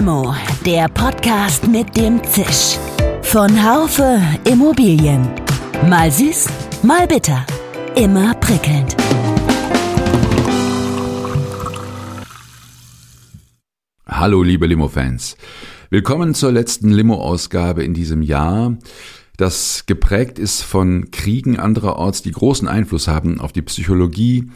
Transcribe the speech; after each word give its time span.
Limo, 0.00 0.34
der 0.64 0.88
Podcast 0.88 1.68
mit 1.68 1.94
dem 1.94 2.24
Zisch. 2.24 2.78
Von 3.20 3.50
Haufe 3.62 4.18
Immobilien. 4.50 5.28
Mal 5.90 6.10
süß, 6.10 6.46
mal 6.82 7.06
bitter. 7.06 7.44
Immer 7.96 8.32
prickelnd. 8.36 8.96
Hallo, 14.06 14.42
liebe 14.42 14.66
Limo-Fans. 14.66 15.36
Willkommen 15.90 16.32
zur 16.32 16.50
letzten 16.50 16.88
Limo-Ausgabe 16.88 17.84
in 17.84 17.92
diesem 17.92 18.22
Jahr, 18.22 18.78
das 19.40 19.84
geprägt 19.86 20.38
ist 20.38 20.60
von 20.60 21.10
Kriegen 21.10 21.58
andererorts, 21.58 22.20
die 22.20 22.30
großen 22.30 22.68
Einfluss 22.68 23.08
haben 23.08 23.40
auf 23.40 23.52
die 23.52 23.62
Psychologie, 23.62 24.50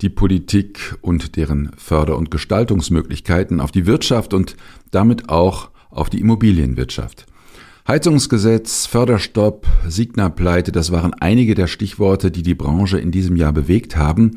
die 0.00 0.08
Politik 0.08 0.96
und 1.00 1.36
deren 1.36 1.70
Förder- 1.76 2.16
und 2.16 2.30
Gestaltungsmöglichkeiten, 2.30 3.60
auf 3.60 3.70
die 3.70 3.86
Wirtschaft 3.86 4.34
und 4.34 4.56
damit 4.90 5.28
auch 5.28 5.70
auf 5.90 6.10
die 6.10 6.20
Immobilienwirtschaft. 6.20 7.26
Heizungsgesetz, 7.88 8.86
Förderstopp, 8.86 9.66
Signa-Pleite, 9.88 10.70
das 10.70 10.92
waren 10.92 11.12
einige 11.14 11.54
der 11.54 11.66
Stichworte, 11.66 12.30
die 12.30 12.42
die 12.42 12.54
Branche 12.54 12.98
in 12.98 13.10
diesem 13.10 13.36
Jahr 13.36 13.52
bewegt 13.52 13.96
haben. 13.96 14.36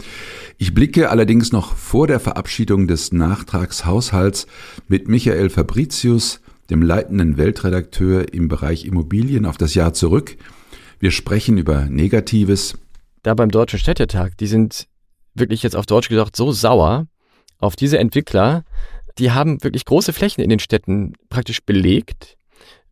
Ich 0.58 0.74
blicke 0.74 1.10
allerdings 1.10 1.52
noch 1.52 1.76
vor 1.76 2.08
der 2.08 2.20
Verabschiedung 2.20 2.88
des 2.88 3.12
Nachtragshaushalts 3.12 4.48
mit 4.88 5.08
Michael 5.08 5.50
Fabricius, 5.50 6.42
dem 6.70 6.82
leitenden 6.82 7.38
Weltredakteur 7.38 8.34
im 8.34 8.48
Bereich 8.48 8.86
Immobilien, 8.86 9.46
auf 9.46 9.58
das 9.58 9.76
Jahr 9.76 9.94
zurück. 9.94 10.38
Wir 11.00 11.12
sprechen 11.12 11.58
über 11.58 11.86
Negatives. 11.86 12.76
Da 13.22 13.34
beim 13.36 13.52
Deutschen 13.52 13.78
Städtetag, 13.78 14.38
die 14.40 14.48
sind 14.48 14.88
wirklich 15.34 15.64
jetzt 15.64 15.76
auf 15.76 15.86
Deutsch 15.86 16.10
gesagt 16.10 16.36
so 16.36 16.52
sauer 16.52 17.08
auf 17.60 17.76
diese 17.76 17.98
Entwickler. 17.98 18.64
Die 19.18 19.32
haben 19.32 19.64
wirklich 19.64 19.86
große 19.86 20.14
Flächen 20.14 20.44
in 20.44 20.50
den 20.50 20.60
Städten 20.60 21.14
praktisch 21.30 21.64
belegt 21.64 22.38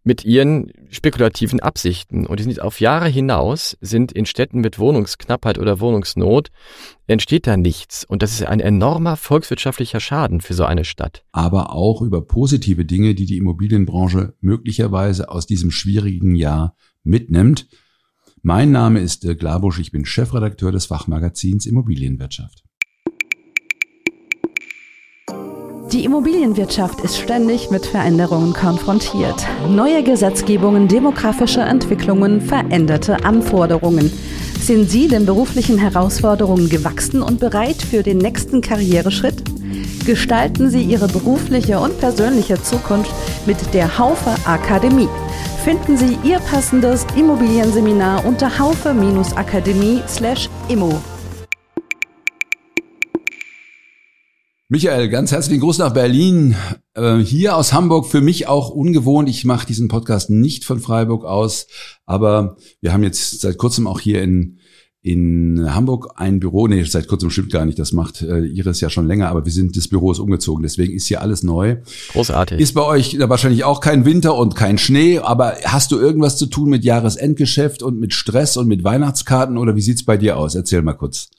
mit 0.04 0.26
ihren 0.26 0.72
spekulativen 0.90 1.60
Absichten. 1.60 2.26
Und 2.26 2.40
die 2.40 2.44
sind 2.44 2.62
auf 2.62 2.80
Jahre 2.80 3.08
hinaus, 3.08 3.78
sind 3.82 4.12
in 4.12 4.26
Städten 4.26 4.60
mit 4.62 4.80
Wohnungsknappheit 4.80 5.60
oder 5.60 5.80
Wohnungsnot, 5.80 6.50
entsteht 7.08 7.46
da 7.46 7.56
nichts. 7.56 8.04
Und 8.04 8.24
das 8.24 8.32
ist 8.32 8.44
ein 8.44 8.60
enormer 8.60 9.16
volkswirtschaftlicher 9.16 10.00
Schaden 10.00 10.42
für 10.42 10.54
so 10.54 10.66
eine 10.66 10.86
Stadt. 10.86 11.24
Aber 11.32 11.74
auch 11.74 12.02
über 12.02 12.26
positive 12.26 12.86
Dinge, 12.86 13.14
die 13.14 13.26
die 13.26 13.38
Immobilienbranche 13.38 14.34
möglicherweise 14.42 15.30
aus 15.30 15.46
diesem 15.46 15.70
schwierigen 15.70 16.36
Jahr 16.36 16.76
mitnimmt. 17.04 17.68
Mein 18.44 18.72
Name 18.72 19.02
ist 19.02 19.24
Dirk 19.24 19.44
Labusch, 19.44 19.78
ich 19.78 19.92
bin 19.92 20.04
Chefredakteur 20.04 20.72
des 20.72 20.88
Fachmagazins 20.88 21.68
Immobilienwirtschaft. 21.68 22.64
Die 25.94 26.04
Immobilienwirtschaft 26.06 27.02
ist 27.02 27.20
ständig 27.20 27.70
mit 27.70 27.86
Veränderungen 27.86 28.54
konfrontiert. 28.54 29.46
Neue 29.70 30.02
Gesetzgebungen, 30.02 30.88
demografische 30.88 31.62
Entwicklungen, 31.62 32.42
veränderte 32.42 33.24
Anforderungen. 33.24 34.12
Sind 34.60 34.90
Sie 34.90 35.08
den 35.08 35.28
beruflichen 35.28 35.78
Herausforderungen 35.78 36.68
gewachsen 36.68 37.22
und 37.22 37.40
bereit 37.40 37.80
für 37.80 38.02
den 38.02 38.18
nächsten 38.18 38.62
Karriereschritt? 38.62 39.44
Gestalten 40.08 40.72
Sie 40.72 40.82
Ihre 40.82 41.08
berufliche 41.08 41.80
und 41.80 42.00
persönliche 42.00 42.60
Zukunft 42.60 43.14
mit 43.46 43.58
der 43.76 44.00
Haufe 44.00 44.34
Akademie 44.46 45.10
finden 45.64 45.96
Sie 45.96 46.18
Ihr 46.24 46.40
passendes 46.40 47.06
Immobilienseminar 47.16 48.26
unter 48.26 48.58
haufe-akademie/immo. 48.58 51.00
Michael, 54.70 55.10
ganz 55.10 55.32
herzlichen 55.32 55.62
Gruß 55.62 55.78
nach 55.78 55.94
Berlin. 55.94 56.56
Äh, 56.96 57.18
hier 57.18 57.56
aus 57.58 57.74
Hamburg 57.74 58.08
für 58.08 58.22
mich 58.22 58.48
auch 58.48 58.70
ungewohnt. 58.70 59.30
Ich 59.30 59.46
mache 59.46 59.68
diesen 59.68 59.88
Podcast 59.88 60.32
nicht 60.32 60.66
von 60.66 60.80
Freiburg 60.80 61.26
aus, 61.26 61.68
aber 62.06 62.58
wir 62.80 62.92
haben 62.92 63.04
jetzt 63.04 63.42
seit 63.42 63.60
kurzem 63.60 63.86
auch 63.86 64.00
hier 64.00 64.24
in 64.24 64.58
in 65.04 65.74
Hamburg 65.74 66.14
ein 66.16 66.40
Büro, 66.40 66.68
nee, 66.68 66.84
seit 66.84 67.08
kurzem 67.08 67.32
stimmt 67.32 67.52
gar 67.52 67.66
nicht, 67.66 67.80
das 67.80 67.92
macht 67.92 68.22
äh, 68.22 68.46
Iris 68.46 68.82
ja 68.82 68.90
schon 68.90 69.08
länger, 69.08 69.30
aber 69.30 69.46
wir 69.46 69.52
sind, 69.52 69.76
das 69.76 69.88
Büro 69.88 70.12
ist 70.12 70.20
umgezogen, 70.20 70.62
deswegen 70.62 70.94
ist 70.94 71.08
hier 71.08 71.22
alles 71.22 71.42
neu. 71.42 71.78
Großartig. 72.12 72.60
Ist 72.60 72.74
bei 72.74 72.86
euch 72.86 73.18
da 73.18 73.28
wahrscheinlich 73.28 73.64
auch 73.64 73.80
kein 73.80 74.06
Winter 74.06 74.36
und 74.36 74.56
kein 74.56 74.78
Schnee, 74.78 75.18
aber 75.18 75.56
hast 75.66 75.92
du 75.92 76.00
irgendwas 76.00 76.38
zu 76.38 76.46
tun 76.46 76.70
mit 76.70 76.84
Jahresendgeschäft 76.84 77.82
und 77.82 78.00
mit 78.00 78.14
Stress 78.14 78.58
und 78.58 78.68
mit 78.68 78.84
Weihnachtskarten 78.84 79.58
oder 79.58 79.76
wie 79.76 79.82
sieht's 79.82 80.04
bei 80.04 80.18
dir 80.18 80.38
aus? 80.38 80.54
Erzähl 80.54 80.84
mal 80.84 80.94
kurz. 80.94 81.30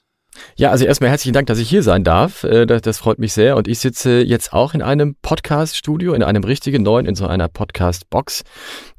Ja, 0.55 0.71
also 0.71 0.85
erstmal 0.85 1.09
herzlichen 1.09 1.33
Dank, 1.33 1.47
dass 1.47 1.59
ich 1.59 1.69
hier 1.69 1.83
sein 1.83 2.03
darf. 2.03 2.43
Äh, 2.43 2.65
das, 2.65 2.81
das 2.81 2.97
freut 2.97 3.19
mich 3.19 3.33
sehr. 3.33 3.55
Und 3.57 3.67
ich 3.67 3.79
sitze 3.79 4.21
jetzt 4.21 4.53
auch 4.53 4.73
in 4.73 4.81
einem 4.81 5.15
Podcast-Studio, 5.21 6.13
in 6.13 6.23
einem 6.23 6.43
richtigen 6.43 6.83
neuen, 6.83 7.05
in 7.05 7.15
so 7.15 7.25
einer 7.27 7.47
Podcast-Box. 7.47 8.43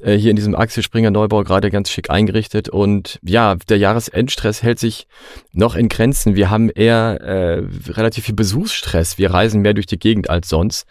Äh, 0.00 0.14
hier 0.14 0.30
in 0.30 0.36
diesem 0.36 0.54
Axel 0.54 0.82
Springer 0.82 1.10
Neubau 1.10 1.42
gerade 1.44 1.70
ganz 1.70 1.90
schick 1.90 2.10
eingerichtet. 2.10 2.68
Und 2.68 3.18
ja, 3.22 3.56
der 3.68 3.78
Jahresendstress 3.78 4.62
hält 4.62 4.78
sich 4.78 5.06
noch 5.52 5.74
in 5.74 5.88
Grenzen. 5.88 6.34
Wir 6.34 6.50
haben 6.50 6.70
eher 6.70 7.20
äh, 7.20 7.62
relativ 7.90 8.24
viel 8.24 8.34
Besuchsstress. 8.34 9.18
Wir 9.18 9.30
reisen 9.30 9.62
mehr 9.62 9.74
durch 9.74 9.86
die 9.86 9.98
Gegend 9.98 10.30
als 10.30 10.48
sonst. 10.48 10.86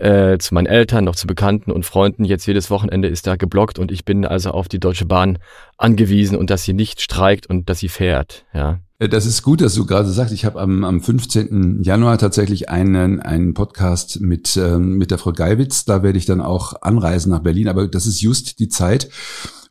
Äh, 0.00 0.38
zu 0.38 0.54
meinen 0.54 0.66
Eltern, 0.66 1.04
noch 1.04 1.14
zu 1.14 1.26
Bekannten 1.26 1.70
und 1.70 1.84
Freunden. 1.84 2.24
Jetzt 2.24 2.46
jedes 2.46 2.70
Wochenende 2.70 3.06
ist 3.08 3.26
da 3.26 3.36
geblockt 3.36 3.78
und 3.78 3.92
ich 3.92 4.06
bin 4.06 4.24
also 4.24 4.52
auf 4.52 4.66
die 4.66 4.80
Deutsche 4.80 5.04
Bahn 5.04 5.38
angewiesen 5.76 6.38
und 6.38 6.48
dass 6.48 6.64
sie 6.64 6.72
nicht 6.72 7.02
streikt 7.02 7.48
und 7.50 7.68
dass 7.68 7.80
sie 7.80 7.90
fährt. 7.90 8.46
Ja. 8.54 8.80
Äh, 8.98 9.10
das 9.10 9.26
ist 9.26 9.42
gut, 9.42 9.60
dass 9.60 9.74
du 9.74 9.84
gerade 9.84 10.08
sagst. 10.08 10.32
Ich 10.32 10.46
habe 10.46 10.58
am, 10.58 10.84
am 10.84 11.02
15. 11.02 11.82
Januar 11.82 12.16
tatsächlich 12.16 12.70
einen, 12.70 13.20
einen 13.20 13.52
Podcast 13.52 14.22
mit, 14.22 14.56
ähm, 14.56 14.96
mit 14.96 15.10
der 15.10 15.18
Frau 15.18 15.32
Geiwitz. 15.32 15.84
Da 15.84 16.02
werde 16.02 16.16
ich 16.16 16.24
dann 16.24 16.40
auch 16.40 16.80
anreisen 16.80 17.30
nach 17.30 17.40
Berlin. 17.40 17.68
Aber 17.68 17.86
das 17.86 18.06
ist 18.06 18.22
just 18.22 18.58
die 18.58 18.68
Zeit, 18.68 19.10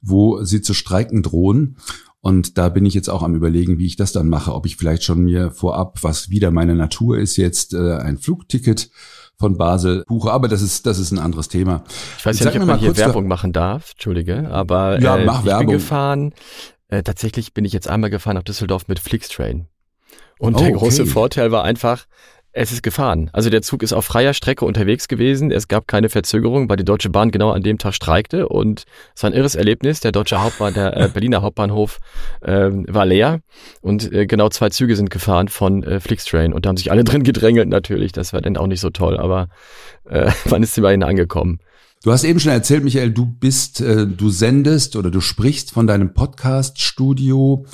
wo 0.04 0.44
sie 0.44 0.62
zu 0.62 0.76
streiken 0.76 1.24
drohen. 1.24 1.78
Und 2.22 2.60
da 2.60 2.70
bin 2.70 2.86
ich 2.86 2.94
jetzt 2.94 3.10
auch 3.10 3.24
am 3.24 3.34
überlegen, 3.34 3.80
wie 3.80 3.88
ich 3.88 3.96
das 3.96 4.12
dann 4.12 4.30
mache. 4.30 4.54
Ob 4.54 4.68
ich 4.68 4.76
vielleicht 4.76 5.04
schon 5.04 5.24
mir 5.24 5.50
vorab, 5.50 6.04
was 6.04 6.30
wieder 6.30 6.52
meine 6.52 6.76
Natur 6.76 7.18
ist, 7.18 7.36
jetzt 7.38 7.74
äh, 7.74 7.94
ein 7.94 8.20
Flugticket 8.20 8.92
von 9.40 9.58
Basel 9.58 10.04
buche. 10.08 10.32
Aber 10.32 10.48
das 10.48 10.62
ist, 10.62 10.86
das 10.86 11.00
ist 11.00 11.12
ein 11.12 11.20
anderes 11.20 11.48
Thema. 11.48 11.84
Ich 12.18 12.26
weiß 12.26 12.40
ja 12.40 12.48
nicht, 12.48 12.60
ob 12.60 12.68
man 12.68 12.80
hier 12.80 12.96
Werbung 12.98 13.28
machen 13.28 13.54
darf, 13.54 13.92
Entschuldige, 13.92 14.50
aber 14.52 15.00
ja, 15.00 15.18
mach 15.18 15.40
ich 15.42 15.46
Werbung. 15.46 15.68
bin 15.68 15.74
gefahren 15.78 16.34
äh, 16.90 17.04
tatsächlich 17.04 17.54
bin 17.54 17.66
ich 17.66 17.74
jetzt 17.74 17.88
einmal 17.88 18.10
gefahren 18.10 18.36
nach 18.36 18.44
Düsseldorf 18.44 18.88
mit 18.88 19.00
Flixtrain. 19.00 19.68
Und 20.40 20.56
Oh, 20.56 20.60
der 20.60 20.70
okay. 20.70 20.78
große 20.78 21.06
Vorteil 21.06 21.52
war 21.52 21.64
einfach, 21.64 22.06
es 22.60 22.74
ist 22.74 22.84
gefahren. 22.84 23.30
Also 23.32 23.50
der 23.50 23.62
Zug 23.62 23.84
ist 23.84 23.94
auf 23.94 24.04
freier 24.04 24.34
Strecke 24.34 24.66
unterwegs 24.66 25.08
gewesen. 25.08 25.50
Es 25.50 25.70
gab 25.70 25.88
keine 25.88 26.10
Verzögerung, 26.10 26.68
weil 26.68 26.76
die 26.76 26.84
Deutsche 26.84 27.10
Bahn 27.10 27.32
genau 27.32 27.52
an 27.52 27.64
dem 27.64 27.78
Tag 27.78 27.94
streikte. 27.94 28.50
Und 28.50 28.84
es 29.16 29.24
war 29.24 29.30
ein 29.30 29.34
irres 29.34 29.56
Erlebnis. 29.56 30.02
Der 30.02 30.12
deutsche 30.12 30.44
Hauptbahn, 30.44 30.74
der 30.74 30.98
äh, 30.98 31.08
Berliner 31.08 31.42
Hauptbahnhof 31.42 32.00
äh, 32.42 32.70
war 32.70 33.06
leer. 33.06 33.40
Und 33.82 34.12
äh, 34.12 34.26
genau 34.26 34.50
zwei 34.50 34.68
Züge 34.68 34.98
sind 34.98 35.10
gefahren 35.10 35.48
von 35.48 35.84
äh, 35.84 36.02
Flixtrain. 36.02 36.52
Und 36.52 36.66
da 36.66 36.70
haben 36.70 36.78
sich 36.78 36.92
alle 36.92 37.04
drin 37.06 37.24
gedrängelt 37.24 37.70
natürlich. 37.70 38.12
Das 38.12 38.34
war 38.34 38.42
dann 38.42 38.58
auch 38.58 38.68
nicht 38.68 38.82
so 38.82 38.90
toll. 38.90 39.18
Aber 39.18 39.48
äh, 40.10 40.30
wann 40.44 40.62
ist 40.62 40.74
sie 40.74 40.82
bei 40.82 40.94
Ihnen 40.94 41.04
angekommen? 41.04 41.60
Du 42.02 42.14
hast 42.14 42.24
eben 42.24 42.40
schon 42.40 42.54
erzählt, 42.54 42.86
Michael, 42.86 43.12
du 43.12 43.26
bist, 43.26 43.82
äh, 43.82 44.08
du 44.08 44.30
sendest 44.30 44.96
oder 44.96 45.12
du 45.12 45.20
sprichst 45.20 45.72
von 45.72 45.86
deinem 45.86 46.14
Podcast-Studio. 46.14 47.66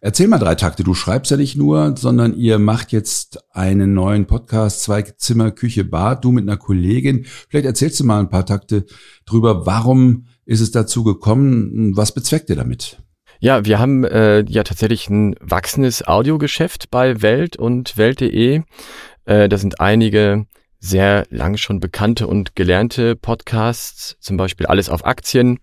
Erzähl 0.00 0.26
mal 0.26 0.38
drei 0.38 0.54
Takte. 0.54 0.84
Du 0.84 0.94
schreibst 0.94 1.30
ja 1.30 1.36
nicht 1.36 1.54
nur, 1.56 1.94
sondern 1.94 2.34
ihr 2.34 2.58
macht 2.58 2.92
jetzt 2.92 3.44
einen 3.50 3.92
neuen 3.92 4.26
Podcast, 4.26 4.80
zwei 4.80 5.02
Zimmer, 5.02 5.50
Küche, 5.50 5.84
Bad, 5.84 6.24
du 6.24 6.32
mit 6.32 6.48
einer 6.48 6.56
Kollegin. 6.56 7.26
Vielleicht 7.50 7.66
erzählst 7.66 8.00
du 8.00 8.04
mal 8.04 8.20
ein 8.20 8.30
paar 8.30 8.46
Takte 8.46 8.86
drüber. 9.26 9.66
Warum 9.66 10.28
ist 10.46 10.62
es 10.62 10.70
dazu 10.70 11.04
gekommen? 11.04 11.94
Was 11.94 12.14
bezweckt 12.14 12.48
ihr 12.48 12.56
damit? 12.56 12.96
Ja, 13.38 13.66
wir 13.66 13.78
haben 13.78 14.04
äh, 14.04 14.46
ja 14.48 14.62
tatsächlich 14.62 15.10
ein 15.10 15.36
wachsendes 15.40 16.08
Audiogeschäft 16.08 16.90
bei 16.90 17.20
Welt 17.20 17.58
und 17.58 17.98
Welt.de. 17.98 18.62
Äh, 19.26 19.48
da 19.50 19.58
sind 19.58 19.78
einige 19.78 20.46
sehr 20.84 21.26
lang 21.30 21.56
schon 21.56 21.80
bekannte 21.80 22.26
und 22.26 22.56
gelernte 22.56 23.16
Podcasts, 23.16 24.16
zum 24.20 24.36
Beispiel 24.36 24.66
Alles 24.66 24.90
auf 24.90 25.06
Aktien, 25.06 25.58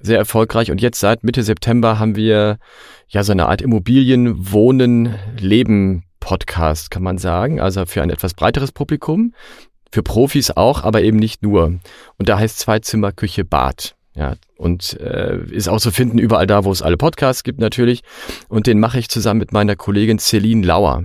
sehr 0.00 0.16
erfolgreich. 0.16 0.70
Und 0.70 0.80
jetzt 0.80 1.00
seit 1.00 1.22
Mitte 1.22 1.42
September 1.42 1.98
haben 1.98 2.16
wir 2.16 2.58
ja 3.08 3.22
so 3.22 3.32
eine 3.32 3.46
Art 3.46 3.60
Immobilien, 3.60 4.52
Wohnen, 4.52 5.16
Leben 5.38 6.04
Podcast, 6.18 6.90
kann 6.90 7.02
man 7.02 7.18
sagen. 7.18 7.60
Also 7.60 7.84
für 7.84 8.02
ein 8.02 8.08
etwas 8.08 8.32
breiteres 8.32 8.72
Publikum, 8.72 9.34
für 9.92 10.02
Profis 10.02 10.50
auch, 10.50 10.82
aber 10.82 11.02
eben 11.02 11.18
nicht 11.18 11.42
nur. 11.42 11.78
Und 12.16 12.28
da 12.30 12.38
heißt 12.38 12.58
Zwei 12.58 12.78
Zimmer, 12.78 13.12
Küche, 13.12 13.44
Bad. 13.44 13.96
Ja, 14.14 14.36
und 14.56 14.98
äh, 15.00 15.44
ist 15.50 15.68
auch 15.68 15.80
zu 15.80 15.90
finden 15.90 16.18
überall 16.18 16.46
da, 16.46 16.64
wo 16.64 16.72
es 16.72 16.80
alle 16.80 16.96
Podcasts 16.96 17.42
gibt 17.42 17.60
natürlich. 17.60 18.02
Und 18.48 18.66
den 18.66 18.80
mache 18.80 18.98
ich 18.98 19.10
zusammen 19.10 19.40
mit 19.40 19.52
meiner 19.52 19.76
Kollegin 19.76 20.18
Celine 20.18 20.64
Lauer. 20.64 21.04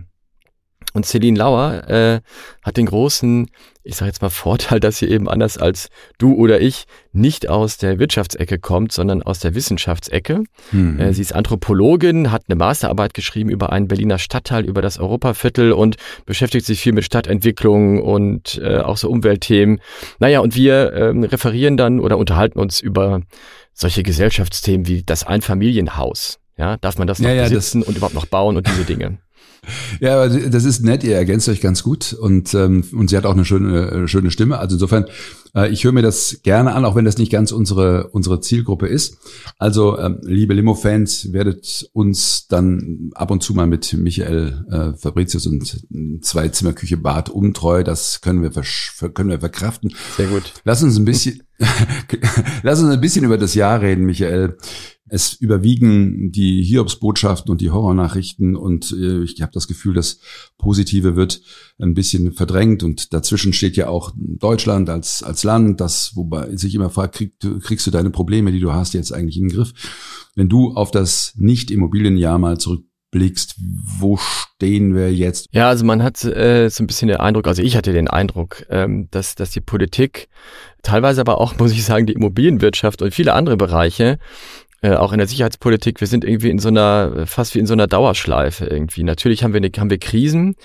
Und 0.93 1.05
Celine 1.05 1.37
Lauer 1.37 1.87
äh, 1.87 2.21
hat 2.63 2.77
den 2.77 2.87
großen, 2.87 3.47
ich 3.83 3.95
sage 3.95 4.09
jetzt 4.09 4.21
mal 4.21 4.29
Vorteil, 4.29 4.79
dass 4.79 4.97
sie 4.97 5.07
eben 5.07 5.29
anders 5.29 5.57
als 5.57 5.89
du 6.17 6.33
oder 6.33 6.59
ich 6.61 6.85
nicht 7.11 7.47
aus 7.47 7.77
der 7.77 7.99
Wirtschaftsecke 7.99 8.59
kommt, 8.59 8.91
sondern 8.91 9.21
aus 9.21 9.39
der 9.39 9.53
Wissenschaftsecke. 9.53 10.43
Mhm. 10.71 10.99
Äh, 10.99 11.13
sie 11.13 11.21
ist 11.21 11.33
Anthropologin, 11.33 12.31
hat 12.31 12.43
eine 12.47 12.55
Masterarbeit 12.55 13.13
geschrieben 13.13 13.49
über 13.49 13.71
einen 13.71 13.87
Berliner 13.87 14.17
Stadtteil, 14.17 14.65
über 14.65 14.81
das 14.81 14.99
Europaviertel 14.99 15.73
und 15.73 15.97
beschäftigt 16.25 16.65
sich 16.65 16.81
viel 16.81 16.93
mit 16.93 17.05
Stadtentwicklung 17.05 18.01
und 18.01 18.59
äh, 18.63 18.77
auch 18.79 18.97
so 18.97 19.09
Umweltthemen. 19.09 19.81
Naja, 20.19 20.39
und 20.39 20.55
wir 20.55 20.93
ähm, 20.93 21.23
referieren 21.23 21.77
dann 21.77 21.99
oder 21.99 22.17
unterhalten 22.17 22.59
uns 22.59 22.79
über 22.79 23.21
solche 23.73 24.03
Gesellschaftsthemen 24.03 24.87
wie 24.87 25.03
das 25.03 25.23
Einfamilienhaus. 25.23 26.39
Ja, 26.57 26.75
darf 26.77 26.97
man 26.97 27.07
das 27.07 27.19
noch 27.19 27.29
ja, 27.29 27.35
ja, 27.35 27.43
besitzen 27.43 27.83
und 27.83 27.95
überhaupt 27.95 28.15
noch 28.15 28.25
bauen 28.25 28.57
und 28.57 28.67
diese 28.67 28.83
Dinge? 28.83 29.19
Ja, 29.99 30.27
das 30.27 30.63
ist 30.63 30.83
nett, 30.83 31.03
ihr 31.03 31.15
ergänzt 31.15 31.49
euch 31.49 31.61
ganz 31.61 31.83
gut 31.83 32.13
und, 32.13 32.53
ähm, 32.53 32.83
und 32.93 33.09
sie 33.09 33.17
hat 33.17 33.25
auch 33.25 33.33
eine 33.33 33.45
schöne, 33.45 33.91
äh, 33.91 34.07
schöne 34.07 34.31
Stimme. 34.31 34.57
Also 34.59 34.75
insofern, 34.75 35.05
äh, 35.55 35.69
ich 35.69 35.83
höre 35.83 35.91
mir 35.91 36.01
das 36.01 36.39
gerne 36.43 36.73
an, 36.73 36.85
auch 36.85 36.95
wenn 36.95 37.05
das 37.05 37.17
nicht 37.17 37.31
ganz 37.31 37.51
unsere, 37.51 38.07
unsere 38.09 38.39
Zielgruppe 38.39 38.87
ist. 38.87 39.17
Also, 39.57 39.97
ähm, 39.99 40.19
liebe 40.23 40.53
Limo-Fans, 40.53 41.33
werdet 41.33 41.89
uns 41.93 42.47
dann 42.47 43.11
ab 43.13 43.31
und 43.31 43.43
zu 43.43 43.53
mal 43.53 43.67
mit 43.67 43.93
Michael 43.93 44.65
äh, 44.71 44.97
Fabricius 44.97 45.47
und 45.47 46.23
zwei 46.23 46.49
Zimmerküche 46.49 46.97
Bad 46.97 47.29
umtreu. 47.29 47.83
Das 47.83 48.21
können 48.21 48.41
wir, 48.41 48.51
können 49.11 49.29
wir 49.29 49.39
verkraften. 49.39 49.93
Sehr 50.17 50.27
gut. 50.27 50.53
Lass 50.63 50.83
uns 50.83 50.97
ein 50.97 51.05
bisschen, 51.05 51.43
lass 52.63 52.81
uns 52.81 52.89
ein 52.91 53.01
bisschen 53.01 53.25
über 53.25 53.37
das 53.37 53.55
Jahr 53.55 53.81
reden, 53.81 54.05
Michael. 54.05 54.57
Es 55.09 55.33
überwiegen 55.33 56.31
die 56.31 56.63
Hiobsbotschaften 56.63 57.51
und 57.51 57.61
die 57.61 57.71
Horrornachrichten 57.71 58.55
und 58.55 58.91
äh, 58.91 59.23
ich 59.23 59.41
habe 59.41 59.51
das 59.53 59.67
Gefühl, 59.67 59.93
das 59.93 60.19
Positive 60.57 61.15
wird 61.15 61.41
ein 61.79 61.93
bisschen 61.93 62.33
verdrängt 62.33 62.83
und 62.83 63.13
dazwischen 63.13 63.53
steht 63.53 63.75
ja 63.77 63.87
auch 63.87 64.11
Deutschland 64.15 64.89
als, 64.89 65.23
als 65.23 65.43
Land, 65.43 65.81
das, 65.81 66.15
wobei 66.15 66.55
sich 66.55 66.75
immer 66.75 66.89
fragt, 66.89 67.15
krieg, 67.15 67.33
kriegst 67.61 67.87
du 67.87 67.91
deine 67.91 68.09
Probleme, 68.09 68.51
die 68.51 68.59
du 68.59 68.73
hast, 68.73 68.93
jetzt 68.93 69.13
eigentlich 69.13 69.37
in 69.37 69.47
den 69.47 69.55
Griff? 69.55 69.73
Wenn 70.35 70.49
du 70.49 70.73
auf 70.73 70.91
das 70.91 71.33
Nicht-Immobilienjahr 71.37 72.37
mal 72.37 72.57
zurückblickst, 72.57 73.55
wo 73.99 74.17
stehen 74.17 74.95
wir 74.95 75.13
jetzt? 75.13 75.47
Ja, 75.51 75.69
also 75.69 75.85
man 75.85 76.03
hat 76.03 76.23
äh, 76.23 76.69
so 76.69 76.83
ein 76.83 76.87
bisschen 76.87 77.07
den 77.07 77.17
Eindruck, 77.17 77.47
also 77.47 77.61
ich 77.61 77.75
hatte 77.75 77.93
den 77.93 78.07
Eindruck, 78.07 78.65
ähm, 78.69 79.07
dass, 79.11 79.35
dass 79.35 79.51
die 79.51 79.61
Politik, 79.61 80.29
teilweise 80.83 81.21
aber 81.21 81.39
auch, 81.39 81.55
muss 81.59 81.71
ich 81.71 81.83
sagen, 81.83 82.05
die 82.05 82.13
Immobilienwirtschaft 82.13 83.01
und 83.01 83.13
viele 83.13 83.33
andere 83.33 83.57
Bereiche 83.57 84.19
äh, 84.81 84.93
auch 84.93 85.11
in 85.11 85.17
der 85.17 85.27
Sicherheitspolitik, 85.27 85.99
wir 85.99 86.07
sind 86.07 86.23
irgendwie 86.23 86.49
in 86.49 86.59
so 86.59 86.69
einer, 86.69 87.25
fast 87.25 87.55
wie 87.55 87.59
in 87.59 87.65
so 87.65 87.73
einer 87.73 87.87
Dauerschleife 87.87 88.65
irgendwie. 88.65 89.03
Natürlich 89.03 89.43
haben 89.43 89.53
wir, 89.53 89.61
eine, 89.61 89.71
haben 89.77 89.89
wir 89.89 89.99
Krisen, 89.99 90.55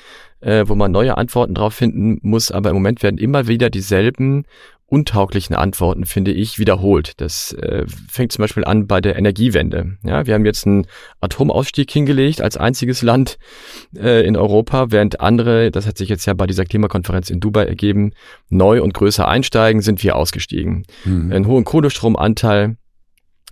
äh, 0.40 0.64
wo 0.66 0.74
man 0.74 0.92
neue 0.92 1.16
Antworten 1.16 1.54
drauf 1.54 1.74
finden 1.74 2.18
muss, 2.22 2.50
aber 2.50 2.70
im 2.70 2.76
Moment 2.76 3.02
werden 3.02 3.18
immer 3.18 3.48
wieder 3.48 3.70
dieselben 3.70 4.44
untauglichen 4.86 5.56
Antworten, 5.56 6.04
finde 6.04 6.30
ich, 6.30 6.58
wiederholt. 6.58 7.20
Das 7.20 7.52
äh, 7.54 7.84
fängt 8.08 8.32
zum 8.32 8.42
Beispiel 8.42 8.64
an 8.64 8.86
bei 8.86 9.00
der 9.00 9.16
Energiewende. 9.16 9.96
Ja, 10.04 10.26
wir 10.26 10.34
haben 10.34 10.44
jetzt 10.44 10.66
einen 10.66 10.86
Atomausstieg 11.20 11.90
hingelegt 11.90 12.42
als 12.42 12.56
einziges 12.56 13.02
Land 13.02 13.38
äh, 13.96 14.24
in 14.24 14.36
Europa, 14.36 14.90
während 14.90 15.20
andere, 15.20 15.70
das 15.70 15.86
hat 15.86 15.98
sich 15.98 16.08
jetzt 16.08 16.26
ja 16.26 16.34
bei 16.34 16.46
dieser 16.46 16.64
Klimakonferenz 16.64 17.30
in 17.30 17.40
Dubai 17.40 17.64
ergeben, 17.64 18.12
neu 18.50 18.82
und 18.82 18.94
größer 18.94 19.26
einsteigen, 19.26 19.80
sind 19.80 20.02
wir 20.04 20.16
ausgestiegen. 20.16 20.84
Mhm. 21.04 21.32
Einen 21.32 21.46
hohen 21.46 21.64
Kohlestromanteil, 21.64 22.76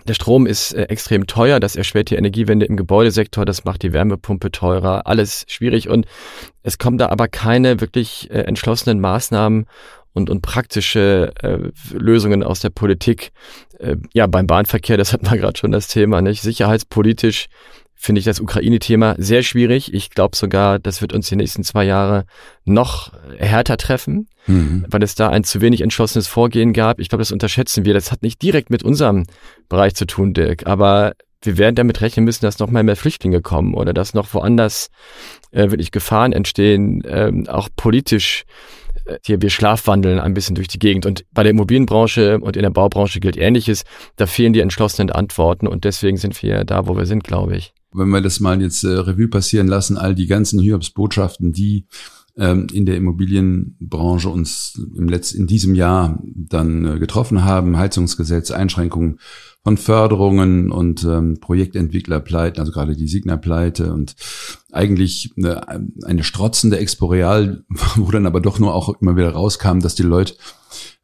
der 0.07 0.15
Strom 0.15 0.47
ist 0.47 0.73
äh, 0.73 0.85
extrem 0.85 1.27
teuer, 1.27 1.61
das 1.61 1.77
erschwert 1.77 2.11
die 2.11 2.17
Energiewende 2.17 2.67
im 2.67 2.77
Gebäudesektor, 2.77 3.45
das 3.45 3.65
macht 3.65 3.83
die 3.83 3.93
Wärmepumpe 3.93 4.51
teurer, 4.51 5.07
alles 5.07 5.45
schwierig 5.49 5.89
und 5.89 6.07
es 6.63 6.79
kommen 6.79 6.99
da 6.99 7.09
aber 7.09 7.29
keine 7.29 7.81
wirklich 7.81 8.31
äh, 8.31 8.43
entschlossenen 8.43 9.01
Maßnahmen 9.01 9.67
und, 10.13 10.31
und 10.31 10.43
praktische 10.43 11.33
äh, 11.43 11.59
Lösungen 11.97 12.43
aus 12.43 12.61
der 12.61 12.71
Politik. 12.71 13.33
Äh, 13.79 13.97
ja, 14.13 14.27
beim 14.27 14.47
Bahnverkehr, 14.47 14.97
das 14.97 15.13
hat 15.13 15.23
man 15.23 15.39
gerade 15.39 15.59
schon 15.59 15.73
das 15.73 15.89
Thema, 15.89 16.21
nicht? 16.21 16.43
Sicherheitspolitisch 16.43 17.49
finde 17.95 18.19
ich 18.19 18.25
das 18.25 18.41
Ukraine-Thema 18.41 19.15
sehr 19.19 19.45
schwierig. 19.45 19.95
Ich 19.95 20.11
glaube 20.11 20.37
sogar, 20.37 20.81
das 20.81 21.01
wird 21.01 21.13
uns 21.13 21.29
die 21.29 21.37
nächsten 21.37 21.63
zwei 21.63 21.85
Jahre 21.85 22.25
noch 22.65 23.13
härter 23.39 23.77
treffen, 23.77 24.29
mhm. 24.49 24.85
weil 24.89 25.05
es 25.05 25.15
da 25.15 25.29
ein 25.29 25.45
zu 25.45 25.61
wenig 25.61 25.83
entschlossenes 25.83 26.27
Vorgehen 26.27 26.73
gab. 26.73 26.99
Ich 26.99 27.09
glaube, 27.09 27.21
das 27.21 27.31
unterschätzen 27.31 27.85
wir. 27.85 27.95
Das 27.95 28.11
hat 28.11 28.23
nicht 28.23 28.43
direkt 28.43 28.71
mit 28.71 28.83
unserem 28.83 29.25
Bereich 29.69 29.95
zu 29.95 30.05
tun, 30.05 30.35
Dirk, 30.35 30.67
aber 30.67 31.13
wir 31.43 31.59
werden 31.59 31.75
damit 31.75 32.01
rechnen 32.01 32.25
müssen, 32.25 32.45
dass 32.45 32.59
noch 32.59 32.71
mal 32.71 32.83
mehr 32.83 32.97
Flüchtlinge 32.97 33.41
kommen 33.41 33.75
oder 33.75 33.93
dass 33.93 34.15
noch 34.15 34.35
woanders 34.35 34.89
äh, 35.51 35.71
wirklich 35.71 35.91
Gefahren 35.91 36.33
entstehen, 36.33 37.03
ähm, 37.07 37.49
auch 37.49 37.69
politisch. 37.77 38.45
Äh, 39.07 39.19
hier, 39.25 39.43
wir 39.43 39.51
schlafwandeln 39.51 40.19
ein 40.19 40.35
bisschen 40.35 40.55
durch 40.55 40.69
die 40.69 40.79
Gegend. 40.79 41.07
Und 41.07 41.25
bei 41.33 41.43
der 41.43 41.51
Immobilienbranche 41.51 42.39
und 42.41 42.57
in 42.57 42.63
der 42.63 42.71
Baubranche 42.71 43.21
gilt 43.21 43.37
Ähnliches. 43.37 43.85
Da 44.17 44.27
fehlen 44.27 44.53
die 44.53 44.61
entschlossenen 44.61 45.11
Antworten 45.11 45.67
und 45.67 45.85
deswegen 45.85 46.17
sind 46.17 46.41
wir 46.43 46.65
da, 46.65 46.87
wo 46.87 46.97
wir 46.97 47.07
sind, 47.07 47.25
glaube 47.25 47.57
ich 47.57 47.73
wenn 47.93 48.09
wir 48.09 48.21
das 48.21 48.41
mal 48.41 48.61
jetzt 48.61 48.85
äh, 48.85 48.89
Revue 48.89 49.29
passieren 49.29 49.69
lassen, 49.69 49.97
all 49.97 50.15
die 50.15 50.27
ganzen 50.27 50.61
Hiobs-Botschaften, 50.61 51.53
die 51.53 51.87
ähm, 52.37 52.67
in 52.73 52.87
der 52.87 52.97
Immobilienbranche 52.97 54.29
uns 54.29 54.81
im 54.97 55.09
Letz 55.09 55.33
in 55.33 55.47
diesem 55.47 55.75
Jahr 55.75 56.23
dann 56.25 56.85
äh, 56.85 56.99
getroffen 56.99 57.45
haben, 57.45 57.77
Heizungsgesetz, 57.77 58.51
Einschränkungen 58.51 59.19
von 59.65 59.77
Förderungen 59.77 60.73
und 60.73 61.05
ähm, 61.05 61.39
Projektentwicklerpleiten, 61.41 62.59
also 62.59 62.73
gerade 62.73 62.97
die 62.97 63.07
Signa-Pleite 63.07 63.93
und 63.93 64.17
eigentlich 64.73 65.33
eine, 65.37 65.69
eine 66.05 66.25
strotzende 66.25 66.79
Exporeal, 66.79 67.65
wo 67.97 68.11
dann 68.11 68.27
aber 68.27 68.41
doch 68.41 68.59
nur 68.59 68.75
auch 68.75 68.89
immer 69.01 69.17
wieder 69.17 69.31
rauskam, 69.31 69.79
dass 69.79 69.95
die 69.95 70.03
Leute 70.03 70.35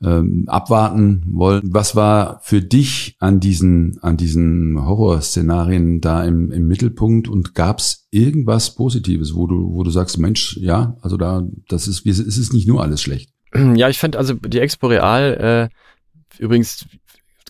ähm, 0.02 0.44
abwarten 0.48 1.22
wollen. 1.28 1.62
Was 1.64 1.94
war 1.94 2.40
für 2.42 2.60
dich 2.60 3.16
an 3.20 3.38
diesen, 3.38 3.98
an 4.02 4.16
diesen 4.16 4.84
Horrorszenarien 4.84 6.00
da 6.00 6.24
im, 6.24 6.50
im 6.50 6.66
Mittelpunkt 6.66 7.28
und 7.28 7.54
gab 7.54 7.78
es 7.78 8.08
irgendwas 8.10 8.74
Positives, 8.74 9.34
wo 9.34 9.46
du, 9.46 9.74
wo 9.74 9.84
du 9.84 9.90
sagst, 9.90 10.18
Mensch, 10.18 10.56
ja, 10.60 10.96
also 11.00 11.16
da, 11.16 11.46
das 11.68 11.86
ist, 11.86 12.04
es 12.06 12.38
ist 12.38 12.52
nicht 12.52 12.66
nur 12.66 12.82
alles 12.82 13.02
schlecht. 13.02 13.30
Ja, 13.54 13.88
ich 13.88 13.98
fand 13.98 14.16
also 14.16 14.34
die 14.34 14.58
Expo 14.58 14.88
Real, 14.88 15.70
äh, 15.70 16.42
übrigens, 16.42 16.84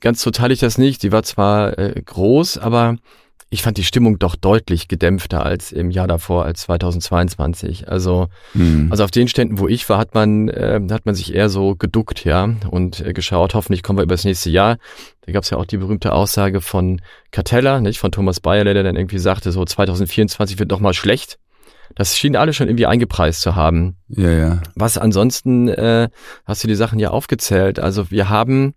ganz 0.01 0.23
so 0.23 0.31
teile 0.31 0.55
ich 0.55 0.61
das 0.61 0.79
nicht, 0.79 1.03
die 1.03 1.13
war 1.13 1.23
zwar 1.23 1.79
äh, 1.79 2.01
groß, 2.05 2.59
aber 2.59 2.97
ich 3.51 3.63
fand 3.63 3.79
die 3.79 3.85
Stimmung 3.85 4.19
doch 4.19 4.37
deutlich 4.37 4.89
gedämpfter 4.89 5.45
als 5.45 5.73
im 5.73 5.91
Jahr 5.91 6.07
davor, 6.07 6.45
als 6.45 6.63
2022. 6.63 7.89
Also, 7.89 8.29
mhm. 8.53 8.89
also 8.91 9.05
auf 9.05 9.11
den 9.11 9.27
Ständen, 9.27 9.59
wo 9.59 9.69
ich 9.69 9.89
war, 9.89 9.97
hat 9.97 10.15
man, 10.15 10.49
äh, 10.49 10.81
hat 10.91 11.07
man 11.07 11.15
sich 11.15 11.35
eher 11.35 11.49
so 11.49 11.75
geduckt, 11.75 12.25
ja, 12.25 12.51
und 12.71 13.01
äh, 13.01 13.15
geschaut, 13.15 13.55
hoffentlich 13.55 13.83
kommen 13.83 13.99
wir 13.99 14.03
über 14.03 14.15
das 14.15 14.25
nächste 14.25 14.51
Jahr. 14.51 14.77
Da 15.23 15.33
gab 15.33 15.45
es 15.45 15.51
ja 15.51 15.57
auch 15.57 15.65
die 15.65 15.79
berühmte 15.79 16.13
Aussage 16.13 16.61
von 16.61 17.01
Cartella, 17.31 17.81
nicht, 17.81 17.99
von 17.99 18.13
Thomas 18.13 18.41
Bayerle, 18.41 18.75
der 18.75 18.83
dann 18.83 18.97
irgendwie 18.97 19.19
sagte, 19.19 19.51
so 19.51 19.65
2024 19.65 20.59
wird 20.59 20.71
noch 20.71 20.81
mal 20.81 20.95
schlecht. 20.95 21.39
Das 21.95 22.19
schien 22.19 22.37
alle 22.37 22.53
schon 22.53 22.69
irgendwie 22.69 22.87
eingepreist 22.87 23.41
zu 23.41 23.57
haben. 23.57 23.97
Ja, 24.09 24.31
ja. 24.31 24.61
Was 24.75 24.99
ansonsten 24.99 25.69
äh, 25.69 26.11
hast 26.45 26.63
du 26.63 26.69
die 26.69 26.75
Sachen 26.75 26.99
ja 26.99 27.11
aufgezählt. 27.11 27.79
Also 27.79 28.11
wir 28.11 28.29
haben 28.29 28.75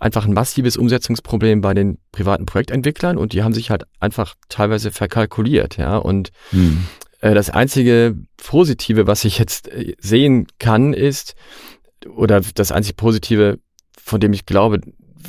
einfach 0.00 0.26
ein 0.26 0.32
massives 0.32 0.76
Umsetzungsproblem 0.76 1.60
bei 1.60 1.74
den 1.74 1.98
privaten 2.10 2.46
Projektentwicklern 2.46 3.18
und 3.18 3.32
die 3.32 3.42
haben 3.42 3.52
sich 3.52 3.70
halt 3.70 3.84
einfach 4.00 4.34
teilweise 4.48 4.90
verkalkuliert, 4.90 5.76
ja. 5.76 5.96
Und 5.98 6.30
hm. 6.50 6.86
äh, 7.20 7.34
das 7.34 7.50
einzige 7.50 8.16
Positive, 8.38 9.06
was 9.06 9.24
ich 9.24 9.38
jetzt 9.38 9.68
äh, 9.68 9.94
sehen 10.00 10.46
kann, 10.58 10.94
ist, 10.94 11.34
oder 12.08 12.40
das 12.54 12.72
einzige 12.72 12.94
Positive, 12.94 13.58
von 14.02 14.20
dem 14.20 14.32
ich 14.32 14.46
glaube, 14.46 14.80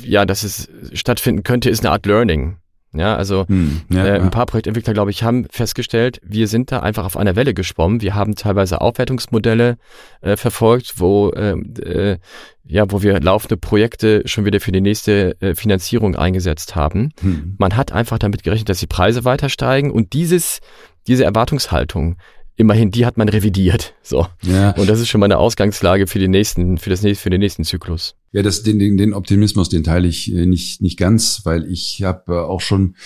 ja, 0.02 0.24
dass 0.24 0.42
es 0.42 0.70
stattfinden 0.94 1.42
könnte, 1.42 1.68
ist 1.68 1.84
eine 1.84 1.92
Art 1.92 2.06
Learning. 2.06 2.56
Ja, 2.94 3.16
also 3.16 3.46
hm, 3.48 3.80
ja, 3.88 4.04
äh, 4.06 4.20
ein 4.20 4.30
paar 4.30 4.44
Projektentwickler, 4.44 4.92
glaube 4.92 5.10
ich, 5.10 5.22
haben 5.22 5.46
festgestellt, 5.50 6.20
wir 6.22 6.46
sind 6.46 6.70
da 6.70 6.80
einfach 6.80 7.06
auf 7.06 7.16
einer 7.16 7.36
Welle 7.36 7.54
geschwommen. 7.54 8.02
Wir 8.02 8.14
haben 8.14 8.34
teilweise 8.34 8.82
Aufwertungsmodelle 8.82 9.78
äh, 10.20 10.36
verfolgt, 10.36 10.94
wo 10.98 11.32
ähm, 11.34 11.72
äh, 11.82 12.18
ja, 12.64 12.90
wo 12.90 13.02
wir 13.02 13.18
laufende 13.20 13.56
Projekte 13.56 14.22
schon 14.26 14.44
wieder 14.44 14.60
für 14.60 14.72
die 14.72 14.80
nächste 14.80 15.40
äh, 15.40 15.54
Finanzierung 15.54 16.16
eingesetzt 16.16 16.76
haben. 16.76 17.12
Hm. 17.20 17.56
Man 17.58 17.76
hat 17.76 17.92
einfach 17.92 18.18
damit 18.18 18.42
gerechnet, 18.42 18.68
dass 18.68 18.78
die 18.78 18.86
Preise 18.86 19.24
weiter 19.24 19.48
steigen 19.48 19.90
und 19.90 20.12
dieses 20.12 20.60
diese 21.06 21.24
Erwartungshaltung 21.24 22.16
immerhin, 22.56 22.90
die 22.90 23.06
hat 23.06 23.16
man 23.16 23.28
revidiert. 23.28 23.94
So. 24.02 24.26
Ja. 24.42 24.70
Und 24.72 24.88
das 24.88 25.00
ist 25.00 25.08
schon 25.08 25.20
mal 25.20 25.26
eine 25.26 25.38
Ausgangslage 25.38 26.06
für 26.06 26.18
die 26.18 26.28
nächsten, 26.28 26.78
für 26.78 26.90
das 26.90 27.00
für 27.00 27.30
den 27.30 27.40
nächsten 27.40 27.64
Zyklus. 27.64 28.14
Ja, 28.32 28.42
das, 28.42 28.62
den, 28.62 28.78
den, 28.78 28.96
den 28.96 29.14
Optimismus, 29.14 29.68
den 29.68 29.84
teile 29.84 30.08
ich 30.08 30.32
äh, 30.32 30.46
nicht, 30.46 30.80
nicht 30.80 30.98
ganz, 30.98 31.42
weil 31.44 31.70
ich 31.70 32.02
habe 32.02 32.32
äh, 32.32 32.38
auch 32.38 32.60
schon 32.60 32.96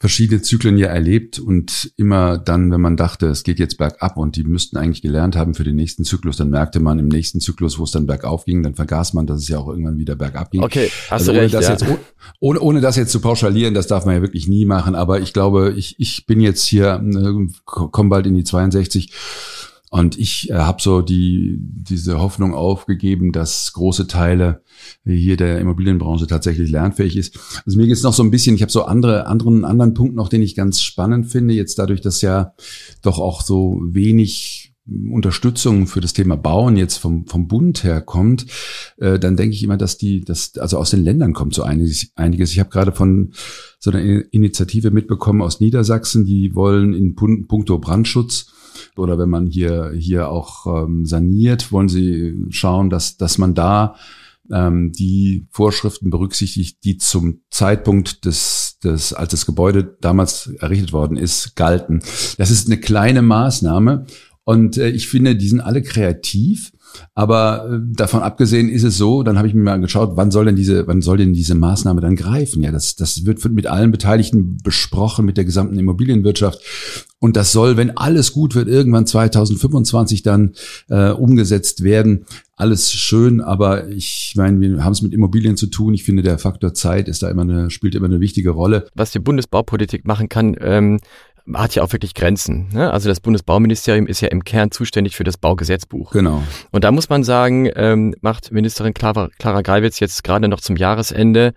verschiedene 0.00 0.42
Zyklen 0.42 0.78
ja 0.78 0.88
erlebt 0.88 1.40
und 1.40 1.92
immer 1.96 2.38
dann, 2.38 2.70
wenn 2.70 2.80
man 2.80 2.96
dachte, 2.96 3.26
es 3.26 3.42
geht 3.42 3.58
jetzt 3.58 3.78
bergab 3.78 4.16
und 4.16 4.36
die 4.36 4.44
müssten 4.44 4.76
eigentlich 4.76 5.02
gelernt 5.02 5.34
haben 5.34 5.54
für 5.54 5.64
den 5.64 5.74
nächsten 5.74 6.04
Zyklus, 6.04 6.36
dann 6.36 6.50
merkte 6.50 6.78
man 6.78 7.00
im 7.00 7.08
nächsten 7.08 7.40
Zyklus, 7.40 7.78
wo 7.78 7.84
es 7.84 7.90
dann 7.90 8.06
bergauf 8.06 8.44
ging, 8.44 8.62
dann 8.62 8.74
vergaß 8.74 9.14
man, 9.14 9.26
dass 9.26 9.40
es 9.40 9.48
ja 9.48 9.58
auch 9.58 9.68
irgendwann 9.68 9.98
wieder 9.98 10.14
bergab 10.14 10.52
ging. 10.52 10.62
Okay, 10.62 10.88
hast 11.10 11.22
also 11.22 11.32
du 11.32 11.38
recht, 11.40 11.52
das 11.52 11.64
ja. 11.64 11.72
jetzt, 11.72 11.84
ohne, 12.38 12.60
ohne 12.60 12.80
das 12.80 12.94
jetzt 12.94 13.10
zu 13.10 13.20
pauschalieren, 13.20 13.74
das 13.74 13.88
darf 13.88 14.06
man 14.06 14.14
ja 14.14 14.22
wirklich 14.22 14.46
nie 14.46 14.64
machen, 14.64 14.94
aber 14.94 15.20
ich 15.20 15.32
glaube, 15.32 15.74
ich, 15.76 15.96
ich 15.98 16.26
bin 16.26 16.40
jetzt 16.40 16.64
hier, 16.64 17.02
äh, 17.02 17.48
komme 17.64 18.10
bald 18.10 18.26
in 18.26 18.34
die 18.34 18.44
62 18.44 19.12
Und 19.90 20.18
ich 20.18 20.50
äh, 20.50 20.54
habe 20.54 20.82
so 20.82 21.00
die 21.00 21.58
diese 21.60 22.18
Hoffnung 22.18 22.54
aufgegeben, 22.54 23.32
dass 23.32 23.72
große 23.72 24.06
Teile 24.06 24.62
hier 25.04 25.36
der 25.36 25.58
Immobilienbranche 25.60 26.26
tatsächlich 26.26 26.70
lernfähig 26.70 27.16
ist. 27.16 27.38
Also 27.64 27.78
mir 27.78 27.86
geht 27.86 27.96
es 27.96 28.02
noch 28.02 28.12
so 28.12 28.22
ein 28.22 28.30
bisschen, 28.30 28.54
ich 28.54 28.62
habe 28.62 28.72
so 28.72 28.84
andere, 28.84 29.26
anderen, 29.26 29.64
anderen 29.64 29.94
Punkt 29.94 30.14
noch, 30.14 30.28
den 30.28 30.42
ich 30.42 30.54
ganz 30.54 30.82
spannend 30.82 31.26
finde, 31.26 31.54
jetzt 31.54 31.78
dadurch, 31.78 32.00
dass 32.00 32.20
ja 32.20 32.52
doch 33.02 33.18
auch 33.18 33.42
so 33.42 33.80
wenig 33.82 34.74
Unterstützung 35.10 35.86
für 35.86 36.00
das 36.00 36.14
Thema 36.14 36.36
Bauen 36.36 36.76
jetzt 36.76 36.96
vom, 36.96 37.26
vom 37.26 37.46
Bund 37.46 37.84
her 37.84 38.00
kommt, 38.00 38.46
äh, 38.96 39.18
dann 39.18 39.36
denke 39.36 39.54
ich 39.54 39.62
immer, 39.62 39.76
dass 39.76 39.98
die, 39.98 40.24
dass, 40.24 40.56
also 40.56 40.78
aus 40.78 40.90
den 40.90 41.04
Ländern 41.04 41.34
kommt 41.34 41.54
so 41.54 41.62
einiges. 41.62 42.10
einiges. 42.14 42.52
Ich 42.52 42.58
habe 42.58 42.70
gerade 42.70 42.92
von 42.92 43.32
so 43.78 43.90
einer 43.90 44.32
Initiative 44.32 44.90
mitbekommen 44.90 45.42
aus 45.42 45.60
Niedersachsen, 45.60 46.24
die 46.24 46.54
wollen 46.54 46.94
in 46.94 47.14
puncto 47.14 47.78
Brandschutz 47.78 48.52
oder 48.96 49.18
wenn 49.18 49.28
man 49.28 49.46
hier, 49.46 49.92
hier 49.96 50.28
auch 50.28 50.84
ähm, 50.84 51.04
saniert, 51.04 51.72
wollen 51.72 51.88
sie 51.88 52.36
schauen, 52.50 52.90
dass, 52.90 53.16
dass 53.16 53.38
man 53.38 53.54
da 53.54 53.96
ähm, 54.50 54.92
die 54.92 55.46
Vorschriften 55.50 56.10
berücksichtigt, 56.10 56.84
die 56.84 56.96
zum 56.96 57.42
Zeitpunkt 57.50 58.24
des, 58.24 58.78
des, 58.82 59.12
als 59.12 59.30
das 59.30 59.46
Gebäude 59.46 59.96
damals 60.00 60.46
errichtet 60.58 60.92
worden 60.92 61.16
ist, 61.16 61.56
galten. 61.56 62.00
Das 62.38 62.50
ist 62.50 62.66
eine 62.66 62.78
kleine 62.78 63.22
Maßnahme 63.22 64.06
und 64.44 64.78
äh, 64.78 64.88
ich 64.88 65.08
finde, 65.08 65.36
die 65.36 65.48
sind 65.48 65.60
alle 65.60 65.82
kreativ. 65.82 66.72
Aber 67.14 67.68
äh, 67.70 67.78
davon 67.94 68.22
abgesehen 68.22 68.68
ist 68.68 68.84
es 68.84 68.96
so, 68.96 69.22
dann 69.22 69.38
habe 69.38 69.48
ich 69.48 69.54
mir 69.54 69.62
mal 69.62 69.80
geschaut, 69.80 70.12
wann 70.14 70.30
soll 70.30 70.46
denn 70.46 70.56
diese, 70.56 70.86
wann 70.86 71.02
soll 71.02 71.18
denn 71.18 71.32
diese 71.32 71.54
Maßnahme 71.54 72.00
dann 72.00 72.16
greifen? 72.16 72.62
Ja, 72.62 72.72
das, 72.72 72.96
das 72.96 73.24
wird 73.24 73.44
mit 73.50 73.66
allen 73.66 73.90
Beteiligten 73.90 74.58
besprochen, 74.62 75.24
mit 75.24 75.36
der 75.36 75.44
gesamten 75.44 75.78
Immobilienwirtschaft. 75.78 76.60
Und 77.20 77.36
das 77.36 77.50
soll, 77.50 77.76
wenn 77.76 77.96
alles 77.96 78.32
gut 78.32 78.54
wird, 78.54 78.68
irgendwann 78.68 79.06
2025 79.06 80.22
dann 80.22 80.52
äh, 80.88 81.10
umgesetzt 81.10 81.82
werden. 81.82 82.26
Alles 82.54 82.92
schön, 82.92 83.40
aber 83.40 83.88
ich 83.88 84.34
meine, 84.36 84.60
wir 84.60 84.84
haben 84.84 84.92
es 84.92 85.02
mit 85.02 85.12
Immobilien 85.12 85.56
zu 85.56 85.66
tun. 85.66 85.94
Ich 85.94 86.04
finde, 86.04 86.22
der 86.22 86.38
Faktor 86.38 86.74
Zeit 86.74 87.08
ist 87.08 87.22
da 87.22 87.28
immer 87.28 87.42
eine, 87.42 87.70
spielt 87.70 87.94
immer 87.94 88.06
eine 88.06 88.20
wichtige 88.20 88.50
Rolle. 88.50 88.86
Was 88.94 89.10
die 89.10 89.18
Bundesbaupolitik 89.18 90.06
machen 90.06 90.28
kann, 90.28 90.56
ähm, 90.60 91.00
hat 91.54 91.74
ja 91.74 91.82
auch 91.82 91.92
wirklich 91.92 92.14
Grenzen. 92.14 92.68
Ne? 92.72 92.92
Also 92.92 93.08
das 93.08 93.20
Bundesbauministerium 93.20 94.06
ist 94.06 94.20
ja 94.20 94.28
im 94.28 94.44
Kern 94.44 94.70
zuständig 94.70 95.16
für 95.16 95.24
das 95.24 95.36
Baugesetzbuch. 95.36 96.12
Genau. 96.12 96.42
Und 96.70 96.84
da 96.84 96.92
muss 96.92 97.08
man 97.08 97.24
sagen, 97.24 97.70
ähm, 97.74 98.14
macht 98.20 98.52
Ministerin 98.52 98.94
Clara, 98.94 99.28
Clara 99.38 99.62
Greiwitz 99.62 100.00
jetzt 100.00 100.24
gerade 100.24 100.48
noch 100.48 100.60
zum 100.60 100.76
Jahresende 100.76 101.54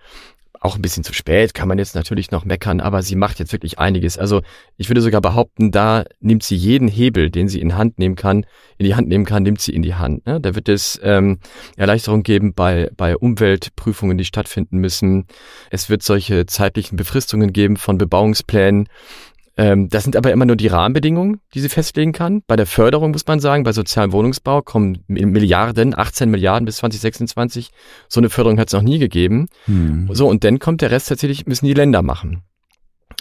auch 0.61 0.75
ein 0.75 0.81
bisschen 0.83 1.03
zu 1.03 1.13
spät, 1.13 1.55
kann 1.55 1.67
man 1.67 1.79
jetzt 1.79 1.95
natürlich 1.95 2.29
noch 2.29 2.45
meckern, 2.45 2.81
aber 2.81 3.01
sie 3.01 3.15
macht 3.15 3.39
jetzt 3.39 3.51
wirklich 3.51 3.79
einiges. 3.79 4.19
Also 4.19 4.43
ich 4.77 4.89
würde 4.89 5.01
sogar 5.01 5.19
behaupten, 5.19 5.71
da 5.71 6.05
nimmt 6.19 6.43
sie 6.43 6.55
jeden 6.55 6.87
Hebel, 6.87 7.31
den 7.31 7.47
sie 7.47 7.59
in 7.59 7.75
Hand 7.75 7.97
nehmen 7.97 8.15
kann, 8.15 8.45
in 8.77 8.85
die 8.85 8.93
Hand 8.93 9.07
nehmen 9.07 9.25
kann, 9.25 9.41
nimmt 9.41 9.59
sie 9.59 9.73
in 9.73 9.81
die 9.81 9.95
Hand. 9.95 10.27
Ne? 10.27 10.39
Da 10.39 10.53
wird 10.53 10.69
es 10.69 10.99
ähm, 11.03 11.39
Erleichterung 11.77 12.21
geben 12.21 12.53
bei, 12.53 12.91
bei 12.95 13.17
Umweltprüfungen, 13.17 14.19
die 14.19 14.25
stattfinden 14.25 14.77
müssen. 14.77 15.25
Es 15.71 15.89
wird 15.89 16.03
solche 16.03 16.45
zeitlichen 16.45 16.95
Befristungen 16.95 17.53
geben 17.53 17.75
von 17.75 17.97
Bebauungsplänen. 17.97 18.87
Ähm, 19.61 19.89
das 19.89 20.03
sind 20.03 20.15
aber 20.15 20.31
immer 20.31 20.45
nur 20.45 20.55
die 20.55 20.65
Rahmenbedingungen, 20.65 21.39
die 21.53 21.59
sie 21.59 21.69
festlegen 21.69 22.13
kann. 22.13 22.41
Bei 22.47 22.55
der 22.55 22.65
Förderung 22.65 23.11
muss 23.11 23.27
man 23.27 23.39
sagen, 23.39 23.63
bei 23.63 23.73
sozialem 23.73 24.11
Wohnungsbau 24.11 24.63
kommen 24.63 25.03
Milliarden, 25.07 25.95
18 25.95 26.31
Milliarden 26.31 26.65
bis 26.65 26.77
2026. 26.77 27.69
So 28.09 28.19
eine 28.19 28.31
Förderung 28.31 28.59
hat 28.59 28.69
es 28.69 28.73
noch 28.73 28.81
nie 28.81 28.97
gegeben. 28.97 29.49
Hm. 29.65 30.09
So, 30.13 30.27
und 30.27 30.43
dann 30.43 30.57
kommt 30.57 30.81
der 30.81 30.89
Rest 30.89 31.09
tatsächlich, 31.09 31.45
müssen 31.45 31.67
die 31.67 31.75
Länder 31.75 32.01
machen. 32.01 32.41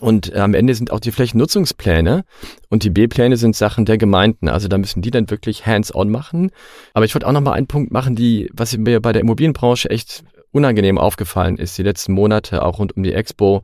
Und 0.00 0.35
äh, 0.35 0.38
am 0.38 0.54
Ende 0.54 0.75
sind 0.75 0.90
auch 0.92 1.00
die 1.00 1.12
Flächennutzungspläne 1.12 2.25
und 2.70 2.85
die 2.85 2.90
B-Pläne 2.90 3.37
sind 3.37 3.54
Sachen 3.54 3.85
der 3.85 3.99
Gemeinden. 3.99 4.49
Also 4.49 4.66
da 4.66 4.78
müssen 4.78 5.02
die 5.02 5.11
dann 5.11 5.28
wirklich 5.28 5.66
hands-on 5.66 6.09
machen. 6.09 6.52
Aber 6.94 7.04
ich 7.04 7.14
wollte 7.14 7.26
auch 7.26 7.32
noch 7.32 7.42
mal 7.42 7.52
einen 7.52 7.66
Punkt 7.66 7.92
machen, 7.92 8.16
die, 8.16 8.49
was 8.54 8.75
mir 8.78 9.00
bei 9.02 9.12
der 9.12 9.20
Immobilienbranche 9.20 9.90
echt 9.90 10.25
unangenehm 10.52 10.97
aufgefallen 10.97 11.59
ist, 11.59 11.76
die 11.76 11.82
letzten 11.82 12.12
Monate, 12.12 12.64
auch 12.64 12.78
rund 12.78 12.97
um 12.97 13.02
die 13.02 13.12
Expo. 13.12 13.62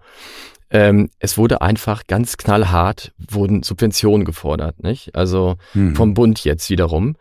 Ähm, 0.71 1.11
es 1.19 1.39
wurde 1.39 1.61
einfach 1.61 2.07
ganz 2.07 2.37
knallhart, 2.37 3.13
wurden 3.19 3.63
Subventionen 3.63 4.25
gefordert, 4.25 4.83
nicht? 4.83 5.15
Also 5.15 5.57
hm. 5.73 5.95
vom 5.95 6.15
Bund 6.15 6.43
jetzt 6.45 6.71
wiederum. 6.71 7.17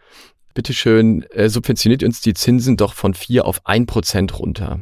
Bitteschön, 0.53 1.23
äh, 1.31 1.49
subventioniert 1.49 2.03
uns 2.03 2.21
die 2.21 2.33
Zinsen 2.33 2.77
doch 2.77 2.93
von 2.93 3.13
vier 3.13 3.45
auf 3.45 3.61
ein 3.65 3.85
Prozent 3.85 4.39
runter. 4.39 4.79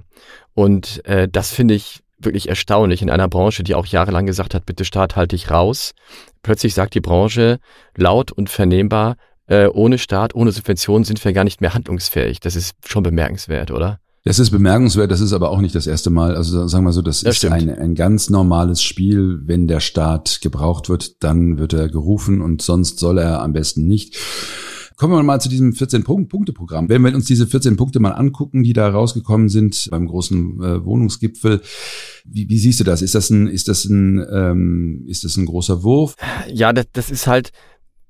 Und 0.54 1.04
äh, 1.06 1.28
das 1.28 1.52
finde 1.52 1.74
ich 1.74 2.04
wirklich 2.20 2.48
erstaunlich 2.48 3.02
in 3.02 3.10
einer 3.10 3.28
Branche, 3.28 3.64
die 3.64 3.76
auch 3.76 3.86
jahrelang 3.86 4.26
gesagt 4.26 4.54
hat, 4.54 4.66
bitte 4.66 4.86
Staat, 4.86 5.16
halte 5.16 5.36
dich 5.36 5.52
raus. 5.52 5.94
Plötzlich 6.42 6.74
sagt 6.74 6.94
die 6.94 7.02
Branche 7.02 7.60
laut 7.98 8.32
und 8.32 8.50
vernehmbar, 8.50 9.18
äh, 9.48 9.68
ohne 9.68 9.98
Staat, 9.98 10.36
ohne 10.36 10.52
Subventionen 10.52 11.04
sind 11.04 11.24
wir 11.24 11.34
gar 11.34 11.44
nicht 11.44 11.60
mehr 11.60 11.74
handlungsfähig. 11.74 12.40
Das 12.40 12.56
ist 12.56 12.76
schon 12.86 13.04
bemerkenswert, 13.04 13.72
oder? 13.72 14.00
Das 14.26 14.40
ist 14.40 14.52
bemerkenswert, 14.52 15.12
das 15.12 15.20
ist 15.20 15.34
aber 15.34 15.50
auch 15.50 15.60
nicht 15.60 15.76
das 15.76 15.86
erste 15.86 16.10
Mal. 16.10 16.36
Also 16.36 16.66
sagen 16.70 16.86
wir 16.86 16.94
so, 16.94 17.02
das, 17.02 17.22
das 17.22 17.44
ist 17.44 17.52
ein, 17.52 17.70
ein 17.70 17.94
ganz 17.94 18.30
normales 18.30 18.82
Spiel. 18.82 19.42
Wenn 19.44 19.68
der 19.68 19.82
Staat 19.82 20.40
gebraucht 20.42 20.88
wird, 20.88 21.22
dann 21.24 21.58
wird 21.58 21.74
er 21.74 21.90
gerufen 21.90 22.40
und 22.40 22.62
sonst 22.62 23.00
soll 23.00 23.18
er 23.18 23.42
am 23.42 23.52
besten 23.52 23.86
nicht. 23.86 24.18
Kommen 24.96 25.14
wir 25.14 25.24
mal 25.24 25.42
zu 25.42 25.50
diesem 25.50 25.74
14-Punkte-Programm. 25.74 26.88
Wenn 26.88 27.02
wir 27.02 27.14
uns 27.14 27.26
diese 27.26 27.48
14 27.48 27.76
Punkte 27.76 28.00
mal 28.00 28.12
angucken, 28.12 28.64
die 28.64 28.72
da 28.72 28.88
rausgekommen 28.88 29.50
sind 29.50 29.90
beim 29.92 30.08
großen 30.08 30.64
äh, 30.64 30.86
Wohnungsgipfel, 30.86 31.62
wie, 32.24 32.48
wie 32.48 32.58
siehst 32.60 32.80
du 32.80 32.86
das? 32.86 33.02
Ist 33.02 33.16
das 33.16 33.30
ein, 33.30 33.48
ist 33.48 33.68
das 33.68 33.84
ein, 33.84 34.26
ähm, 34.32 35.04
ist 35.08 35.26
das 35.26 35.36
ein 35.36 35.46
großer 35.46 35.84
Wurf? 35.84 36.16
Ja, 36.48 36.72
das, 36.72 36.86
das 36.94 37.10
ist 37.10 37.28
halt, 37.28 37.52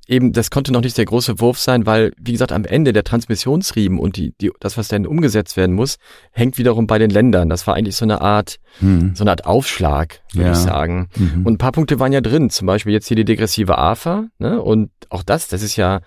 eben, 0.07 0.33
das 0.33 0.49
konnte 0.51 0.71
noch 0.71 0.81
nicht 0.81 0.97
der 0.97 1.05
große 1.05 1.39
Wurf 1.39 1.59
sein, 1.59 1.85
weil, 1.85 2.11
wie 2.17 2.33
gesagt, 2.33 2.51
am 2.51 2.65
Ende 2.65 2.93
der 2.93 3.03
Transmissionsriemen 3.03 3.99
und 3.99 4.17
die, 4.17 4.33
die, 4.39 4.51
das, 4.59 4.77
was 4.77 4.87
dann 4.87 5.05
umgesetzt 5.05 5.57
werden 5.57 5.75
muss, 5.75 5.97
hängt 6.31 6.57
wiederum 6.57 6.87
bei 6.87 6.97
den 6.99 7.09
Ländern. 7.09 7.49
Das 7.49 7.67
war 7.67 7.75
eigentlich 7.75 7.95
so 7.95 8.05
eine 8.05 8.21
Art, 8.21 8.57
hm. 8.79 9.15
so 9.15 9.23
eine 9.23 9.31
Art 9.31 9.45
Aufschlag, 9.45 10.21
würde 10.33 10.47
ja. 10.47 10.53
ich 10.53 10.59
sagen. 10.59 11.09
Mhm. 11.15 11.45
Und 11.45 11.53
ein 11.53 11.57
paar 11.57 11.71
Punkte 11.71 11.99
waren 11.99 12.11
ja 12.11 12.21
drin, 12.21 12.49
zum 12.49 12.67
Beispiel 12.67 12.93
jetzt 12.93 13.07
hier 13.07 13.15
die 13.15 13.25
degressive 13.25 13.77
AFA, 13.77 14.25
ne? 14.39 14.61
Und 14.61 14.91
auch 15.09 15.23
das, 15.23 15.47
das 15.47 15.61
ist 15.61 15.75
ja 15.75 16.01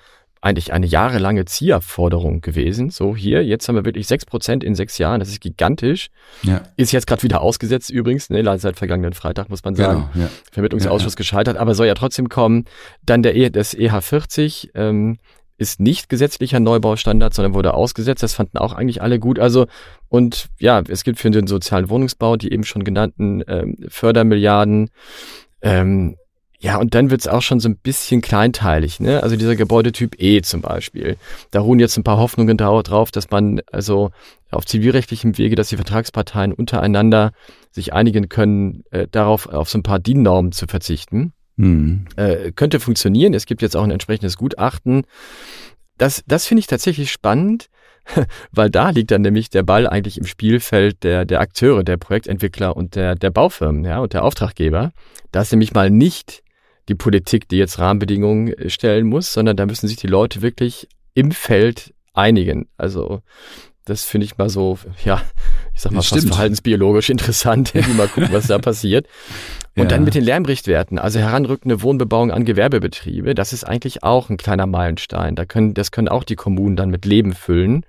eigentlich 0.47 0.73
eine 0.73 0.87
jahrelange 0.87 1.45
Zielforderung 1.45 2.41
gewesen. 2.41 2.91
So 2.91 3.17
hier, 3.17 3.45
jetzt 3.45 3.69
haben 3.69 3.75
wir 3.75 3.85
wirklich 3.85 4.07
sechs 4.07 4.25
Prozent 4.25 4.65
in 4.65 4.75
sechs 4.75 4.99
Jahren. 4.99 5.21
Das 5.21 5.29
ist 5.29 5.41
gigantisch. 5.41 6.09
Ja. 6.43 6.63
Ist 6.77 6.93
jetzt 6.93 7.07
gerade 7.07 7.23
wieder 7.23 7.41
ausgesetzt 7.41 7.91
übrigens, 7.91 8.31
ne, 8.31 8.59
seit 8.59 8.77
vergangenen 8.77 9.13
Freitag 9.13 9.51
muss 9.51 9.65
man 9.65 9.75
genau, 9.75 9.89
sagen. 9.89 10.11
Genau, 10.13 10.25
ja. 10.25 10.31
Vermittlungsausschuss 10.53 11.15
ja, 11.15 11.17
gescheitert, 11.17 11.57
aber 11.57 11.75
soll 11.75 11.87
ja 11.87 11.95
trotzdem 11.95 12.29
kommen. 12.29 12.65
Dann 13.05 13.23
der 13.23 13.35
e, 13.37 13.51
das 13.51 13.77
EH40 13.77 14.71
ähm, 14.75 15.19
ist 15.59 15.81
nicht 15.81 16.09
gesetzlicher 16.09 16.61
Neubaustandard, 16.61 17.35
sondern 17.35 17.55
wurde 17.55 17.75
ausgesetzt. 17.75 18.23
Das 18.23 18.35
fanden 18.35 18.59
auch 18.59 18.73
eigentlich 18.73 19.03
alle 19.03 19.19
gut. 19.19 19.39
Also 19.39 19.67
und 20.09 20.47
ja, 20.59 20.83
es 20.89 21.03
gibt 21.03 21.19
für 21.19 21.31
den 21.31 21.47
sozialen 21.47 21.89
Wohnungsbau 21.89 22.37
die 22.37 22.53
eben 22.53 22.65
schon 22.65 22.85
genannten 22.85 23.43
ähm, 23.49 23.77
Fördermilliarden. 23.89 24.91
Ähm, 25.63 26.17
ja, 26.67 26.79
und 26.79 26.97
dann 26.97 27.11
wird's 27.11 27.29
auch 27.29 27.43
schon 27.43 27.61
so 27.61 27.69
ein 27.69 27.77
bisschen 27.77 28.23
kleinteilig, 28.23 28.99
ne? 28.99 29.23
Also 29.23 29.37
dieser 29.37 29.55
Gebäudetyp 29.55 30.21
E 30.21 30.43
zum 30.43 30.63
Beispiel. 30.63 31.17
Da 31.53 31.61
ruhen 31.61 31.79
jetzt 31.79 31.97
ein 31.97 32.03
paar 32.03 32.19
Hoffnungen 32.19 32.57
drauf, 32.57 33.13
dass 33.13 33.31
man 33.31 33.61
also 33.71 34.11
auf 34.51 34.67
zivilrechtlichem 34.67 35.39
Wege, 35.39 35.55
dass 35.55 35.69
die 35.69 35.77
Vertragsparteien 35.77 36.53
untereinander 36.53 37.31
sich 37.71 37.93
einigen 37.93 38.29
können, 38.29 38.83
äh, 38.91 39.07
darauf 39.09 39.49
auf 39.49 39.71
so 39.71 39.79
ein 39.79 39.85
paar 39.85 40.01
DIN-Normen 40.01 40.51
zu 40.51 40.67
verzichten. 40.67 41.33
Hm. 41.57 42.07
Äh, 42.17 42.51
könnte 42.51 42.81
funktionieren. 42.81 43.33
Es 43.33 43.47
gibt 43.47 43.63
jetzt 43.63 43.77
auch 43.77 43.85
ein 43.85 43.93
entsprechendes 43.93 44.37
Gutachten. 44.37 45.05
Das, 45.99 46.25
das 46.27 46.47
finde 46.47 46.59
ich 46.63 46.67
tatsächlich 46.67 47.13
spannend, 47.13 47.69
weil 48.51 48.71
da 48.71 48.91
liegt 48.91 49.13
dann 49.13 49.23
nämlich 49.23 49.51
der 49.51 49.63
Ball 49.63 49.87
eigentlich 49.87 50.19
im 50.19 50.27
Spielfeld 50.27 51.05
der, 51.05 51.27
der 51.27 51.41
Akteure, 51.41 51.85
der 51.85 51.97
Projektentwickler 51.97 52.77
und 52.77 52.97
der, 52.97 53.15
der 53.15 53.31
Baufirmen 53.31 53.85
ja, 53.85 54.01
und 54.01 54.15
der 54.15 54.25
Auftraggeber. 54.25 54.91
Da 55.31 55.43
ist 55.43 55.53
nämlich 55.53 55.73
mal 55.73 55.91
nicht 55.91 56.43
die 56.89 56.95
Politik, 56.95 57.49
die 57.49 57.57
jetzt 57.57 57.79
Rahmenbedingungen 57.79 58.53
äh, 58.53 58.71
stellen 58.71 59.07
muss, 59.07 59.33
sondern 59.33 59.57
da 59.57 59.67
müssen 59.67 59.89
sich 59.89 59.97
die 59.97 60.07
Leute 60.07 60.43
wirklich 60.43 60.89
im 61.15 61.33
Feld 61.33 61.95
einigen. 62.13 62.69
Also 62.77 63.23
das 63.85 64.05
finde 64.05 64.25
ich 64.25 64.37
mal 64.37 64.49
so, 64.49 64.79
ja, 65.05 65.23
ich 65.73 65.81
sag 65.81 65.93
mal 65.93 65.99
das 65.99 66.09
fast 66.09 66.21
stimmt. 66.21 66.35
verhaltensbiologisch 66.35 67.09
interessant, 67.11 67.73
mal 67.97 68.09
gucken, 68.09 68.33
was 68.33 68.49
da 68.49 68.59
passiert. 68.59 69.07
Und 69.77 69.85
ja. 69.85 69.89
dann 69.89 70.05
mit 70.05 70.15
den 70.15 70.25
Lärmrichtwerten, 70.25 70.99
also 70.99 71.19
heranrückende 71.19 71.83
Wohnbebauung 71.83 72.31
an 72.31 72.45
Gewerbebetriebe, 72.47 73.35
das 73.35 73.53
ist 73.53 73.65
eigentlich 73.65 74.03
auch 74.03 74.31
ein 74.31 74.39
kleiner 74.39 74.67
Meilenstein. 74.67 75.35
Da 75.37 75.45
können, 75.45 75.75
das 75.75 75.91
können 75.91 76.09
auch 76.09 76.25
die 76.25 76.35
Kommunen 76.35 76.77
dann 76.77 76.91
mit 76.91 77.05
Leben 77.05 77.35
füllen. 77.35 77.85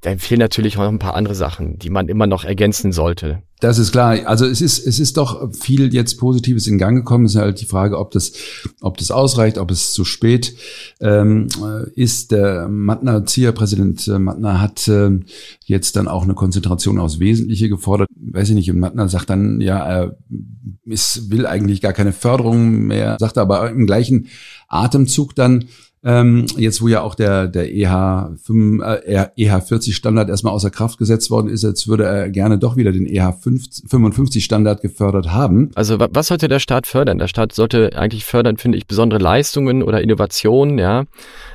Da 0.00 0.16
fehlen 0.16 0.38
natürlich 0.38 0.76
auch 0.76 0.82
noch 0.82 0.92
ein 0.92 1.00
paar 1.00 1.14
andere 1.14 1.34
Sachen, 1.34 1.78
die 1.78 1.90
man 1.90 2.08
immer 2.08 2.28
noch 2.28 2.44
ergänzen 2.44 2.92
sollte. 2.92 3.42
Das 3.60 3.78
ist 3.78 3.90
klar. 3.90 4.16
Also 4.26 4.46
es 4.46 4.60
ist, 4.60 4.86
es 4.86 5.00
ist 5.00 5.16
doch 5.16 5.52
viel 5.52 5.92
jetzt 5.92 6.18
Positives 6.18 6.68
in 6.68 6.78
Gang 6.78 6.96
gekommen. 6.96 7.24
Es 7.24 7.34
ist 7.34 7.40
halt 7.40 7.60
die 7.60 7.66
Frage, 7.66 7.98
ob 7.98 8.12
das, 8.12 8.32
ob 8.80 8.96
das 8.98 9.10
ausreicht, 9.10 9.58
ob 9.58 9.72
es 9.72 9.92
zu 9.92 10.04
spät 10.04 10.54
ähm, 11.00 11.48
ist. 11.96 12.30
Der 12.30 12.68
Mattner, 12.68 13.26
Zieher-Präsident 13.26 14.06
äh, 14.06 14.20
Mattner 14.20 14.60
hat 14.60 14.86
äh, 14.86 15.18
jetzt 15.64 15.96
dann 15.96 16.06
auch 16.06 16.22
eine 16.22 16.34
Konzentration 16.34 17.00
aufs 17.00 17.18
Wesentliche 17.18 17.68
gefordert. 17.68 18.08
Weiß 18.14 18.50
ich 18.50 18.54
nicht. 18.54 18.70
Und 18.70 18.78
Mattner 18.78 19.08
sagt 19.08 19.30
dann, 19.30 19.60
ja, 19.60 19.84
er 19.84 20.16
ist, 20.84 21.32
will 21.32 21.44
eigentlich 21.44 21.80
gar 21.80 21.92
keine 21.92 22.12
Förderung 22.12 22.86
mehr, 22.86 23.16
sagt 23.18 23.38
aber 23.38 23.68
im 23.70 23.86
gleichen 23.86 24.28
Atemzug 24.68 25.34
dann, 25.34 25.64
Ähm, 26.04 26.46
jetzt, 26.56 26.80
wo 26.80 26.88
ja 26.88 27.02
auch 27.02 27.14
der, 27.14 27.48
der 27.48 27.72
EH, 27.72 28.36
5, 28.42 28.82
äh, 28.82 29.28
EH40 29.36 29.92
Standard 29.94 30.28
erstmal 30.28 30.52
außer 30.52 30.70
Kraft 30.70 30.98
gesetzt 30.98 31.30
worden 31.30 31.48
ist, 31.48 31.64
jetzt 31.64 31.88
würde 31.88 32.04
er 32.04 32.30
gerne 32.30 32.58
doch 32.58 32.76
wieder 32.76 32.92
den 32.92 33.06
EH55 33.06 34.40
Standard 34.40 34.80
gefördert 34.80 35.32
haben. 35.32 35.70
Also 35.74 35.98
was 35.98 36.28
sollte 36.28 36.48
der 36.48 36.60
Staat 36.60 36.86
fördern? 36.86 37.18
Der 37.18 37.28
Staat 37.28 37.52
sollte 37.52 37.96
eigentlich 37.96 38.24
fördern, 38.24 38.58
finde 38.58 38.78
ich, 38.78 38.86
besondere 38.86 39.20
Leistungen 39.20 39.82
oder 39.82 40.00
Innovationen, 40.00 40.78
ja. 40.78 41.04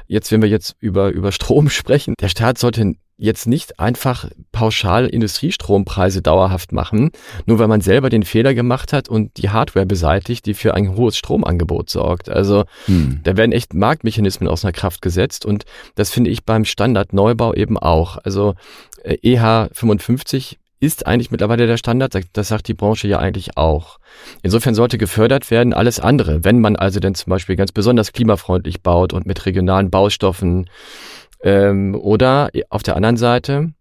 Jetzt, 0.08 0.32
wenn 0.32 0.42
wir 0.42 0.50
jetzt 0.50 0.76
über, 0.80 1.12
über 1.12 1.32
Strom 1.32 1.70
sprechen, 1.70 2.16
der 2.20 2.28
Staat 2.28 2.58
sollte 2.58 2.96
jetzt 3.17 3.48
nicht 3.48 3.79
einfach 3.79 4.27
pauschal 4.51 5.08
Industriestrompreise 5.08 6.22
dauerhaft 6.22 6.72
machen, 6.72 7.12
nur 7.46 7.60
weil 7.60 7.67
man 7.67 7.82
selber 7.82 8.10
den 8.10 8.24
Fehler 8.24 8.53
gemacht 8.53 8.91
hat 8.91 9.08
und 9.08 9.38
die 9.38 9.50
Hardware 9.50 9.86
beseitigt, 9.86 10.46
die 10.46 10.53
für 10.53 10.74
ein 10.74 10.96
hohes 10.96 11.17
Stromangebot 11.17 11.89
sorgt. 11.89 12.29
Also 12.29 12.65
hm. 12.86 13.22
da 13.24 13.38
werden 13.38 13.51
echt 13.51 13.74
Marktmechanismen 13.74 14.50
aus 14.50 14.65
einer 14.65 14.72
Kraft 14.72 15.01
gesetzt 15.01 15.46
und 15.46 15.65
das 15.96 16.10
finde 16.10 16.32
ich 16.32 16.43
beim 16.43 16.65
Standardneubau 16.65 17.53
eben 17.53 17.77
auch. 17.77 18.17
Also 18.17 18.55
äh, 19.03 19.17
EH 19.22 19.70
55 19.74 20.60
ist 20.84 21.08
eigentlich 21.08 21.32
mittlerweile 21.32 21.65
der 21.65 21.77
Standard, 21.77 22.13
das 22.34 22.48
sagt 22.50 22.67
die 22.67 22.74
Branche 22.74 23.08
ja 23.08 23.17
eigentlich 23.20 23.55
auch. 23.55 24.00
Insofern 24.41 24.75
sollte 24.75 24.98
gefördert 24.98 25.50
werden 25.50 25.74
alles 25.74 26.01
andere, 26.01 26.43
wenn 26.43 26.60
man 26.60 26.75
also 26.75 27.00
denn 27.00 27.15
zum 27.15 27.29
Beispiel 27.29 27.55
ganz 27.55 27.72
besonders 27.72 28.12
klimafreundlich 28.12 28.82
baut 28.82 29.13
und 29.13 29.25
mit 29.25 29.46
regionalen 29.46 29.89
Baustoffen 29.89 30.70
ähm, 31.44 31.96
oder 31.96 32.50
auf 32.70 32.84
der 32.84 32.96
anderen 32.96 33.18
Seite, 33.18 33.74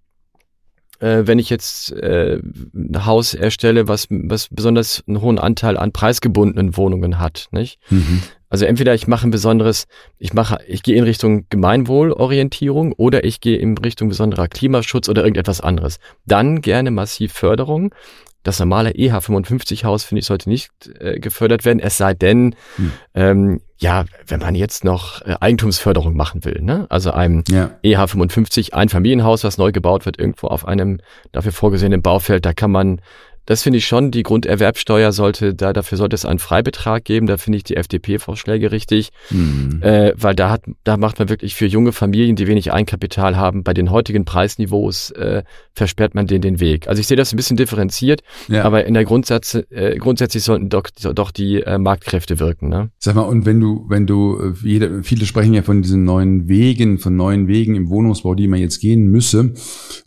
äh, 0.98 1.22
wenn 1.26 1.38
ich 1.38 1.50
jetzt 1.50 1.92
äh, 1.92 2.38
ein 2.74 3.06
Haus 3.06 3.34
erstelle, 3.34 3.88
was, 3.88 4.06
was 4.10 4.48
besonders 4.48 5.02
einen 5.06 5.20
hohen 5.20 5.38
Anteil 5.38 5.76
an 5.76 5.92
preisgebundenen 5.92 6.76
Wohnungen 6.76 7.18
hat, 7.18 7.48
nicht? 7.50 7.78
Mhm. 7.90 8.22
Also 8.48 8.66
entweder 8.66 8.94
ich 8.94 9.06
mache 9.06 9.26
ein 9.26 9.30
besonderes, 9.30 9.86
ich 10.18 10.34
mache, 10.34 10.58
ich 10.66 10.82
gehe 10.82 10.96
in 10.96 11.04
Richtung 11.04 11.46
Gemeinwohlorientierung 11.48 12.92
oder 12.92 13.24
ich 13.24 13.40
gehe 13.40 13.56
in 13.56 13.78
Richtung 13.78 14.10
besonderer 14.10 14.46
Klimaschutz 14.46 15.08
oder 15.08 15.22
irgendetwas 15.22 15.62
anderes. 15.62 15.98
Dann 16.26 16.60
gerne 16.60 16.90
massiv 16.90 17.32
Förderung. 17.32 17.94
Das 18.42 18.58
normale 18.58 18.90
EH55-Haus, 18.90 20.04
finde 20.04 20.20
ich, 20.20 20.26
sollte 20.26 20.48
nicht 20.48 20.70
äh, 20.98 21.20
gefördert 21.20 21.64
werden, 21.64 21.78
es 21.80 21.96
sei 21.96 22.14
denn, 22.14 22.56
hm. 22.76 22.92
ähm, 23.14 23.60
ja, 23.78 24.04
wenn 24.26 24.40
man 24.40 24.54
jetzt 24.54 24.84
noch 24.84 25.22
äh, 25.22 25.36
Eigentumsförderung 25.40 26.16
machen 26.16 26.44
will, 26.44 26.60
ne? 26.62 26.86
Also 26.88 27.10
einem 27.12 27.44
ja. 27.48 27.70
EH55, 27.84 28.72
ein 28.72 28.88
Familienhaus, 28.88 29.44
was 29.44 29.58
neu 29.58 29.72
gebaut 29.72 30.06
wird, 30.06 30.18
irgendwo 30.18 30.48
auf 30.48 30.66
einem 30.66 31.00
dafür 31.32 31.52
vorgesehenen 31.52 32.02
Baufeld, 32.02 32.44
da 32.44 32.52
kann 32.52 32.70
man 32.70 33.00
das 33.46 33.62
finde 33.62 33.78
ich 33.78 33.86
schon. 33.86 34.10
Die 34.10 34.22
Grunderwerbsteuer 34.22 35.12
sollte, 35.12 35.54
da, 35.54 35.72
dafür 35.72 35.98
sollte 35.98 36.14
es 36.14 36.24
einen 36.24 36.38
Freibetrag 36.38 37.04
geben. 37.04 37.26
Da 37.26 37.36
finde 37.36 37.58
ich 37.58 37.64
die 37.64 37.76
FDP-Vorschläge 37.76 38.72
richtig. 38.72 39.10
Mhm. 39.30 39.80
Äh, 39.82 40.12
weil 40.16 40.34
da 40.34 40.50
hat, 40.50 40.62
da 40.84 40.96
macht 40.96 41.18
man 41.18 41.28
wirklich 41.28 41.54
für 41.54 41.66
junge 41.66 41.92
Familien, 41.92 42.36
die 42.36 42.46
wenig 42.46 42.72
Eigenkapital 42.72 43.36
haben, 43.36 43.62
bei 43.62 43.74
den 43.74 43.90
heutigen 43.90 44.24
Preisniveaus, 44.24 45.10
äh, 45.12 45.42
versperrt 45.74 46.14
man 46.14 46.26
denen 46.26 46.42
den 46.42 46.60
Weg. 46.60 46.88
Also 46.88 47.00
ich 47.00 47.06
sehe 47.06 47.16
das 47.16 47.32
ein 47.32 47.36
bisschen 47.36 47.56
differenziert, 47.56 48.22
ja. 48.48 48.64
aber 48.64 48.84
in 48.84 48.94
der 48.94 49.04
Grundsatz, 49.04 49.54
äh, 49.70 49.96
grundsätzlich 49.98 50.42
sollten 50.42 50.68
doch, 50.68 50.84
doch 51.14 51.30
die 51.30 51.62
äh, 51.62 51.78
Marktkräfte 51.78 52.38
wirken. 52.38 52.68
Ne? 52.68 52.90
Sag 52.98 53.14
mal, 53.14 53.22
und 53.22 53.46
wenn 53.46 53.60
du, 53.60 53.86
wenn 53.88 54.06
du, 54.06 54.38
äh, 54.38 54.66
jede, 54.66 55.02
viele 55.02 55.26
sprechen 55.26 55.54
ja 55.54 55.62
von 55.62 55.82
diesen 55.82 56.04
neuen 56.04 56.48
Wegen, 56.48 56.98
von 56.98 57.16
neuen 57.16 57.48
Wegen 57.48 57.74
im 57.74 57.88
Wohnungsbau, 57.88 58.34
die 58.34 58.48
man 58.48 58.60
jetzt 58.60 58.80
gehen 58.80 59.06
müsse. 59.06 59.54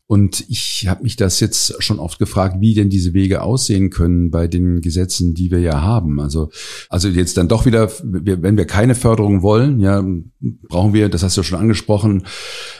Und 0.08 0.46
ich 0.50 0.86
habe 0.88 1.02
mich 1.02 1.16
das 1.16 1.40
jetzt 1.40 1.82
schon 1.82 1.98
oft 1.98 2.20
gefragt, 2.20 2.58
wie 2.60 2.76
denn 2.76 2.90
diese 2.90 3.16
Wege 3.16 3.42
aussehen 3.42 3.90
können 3.90 4.30
bei 4.30 4.48
den 4.48 4.82
Gesetzen, 4.82 5.34
die 5.34 5.50
wir 5.50 5.60
ja 5.60 5.82
haben. 5.82 6.20
Also, 6.20 6.52
also 6.90 7.08
jetzt 7.08 7.38
dann 7.38 7.48
doch 7.48 7.66
wieder, 7.66 7.92
wenn 8.04 8.56
wir 8.56 8.66
keine 8.66 8.94
Förderung 8.94 9.42
wollen, 9.42 9.80
ja, 9.80 10.06
brauchen 10.70 10.94
wir, 10.94 11.10
das 11.10 11.24
hast 11.24 11.36
du 11.38 11.42
schon 11.42 11.58
angesprochen, 11.58 12.28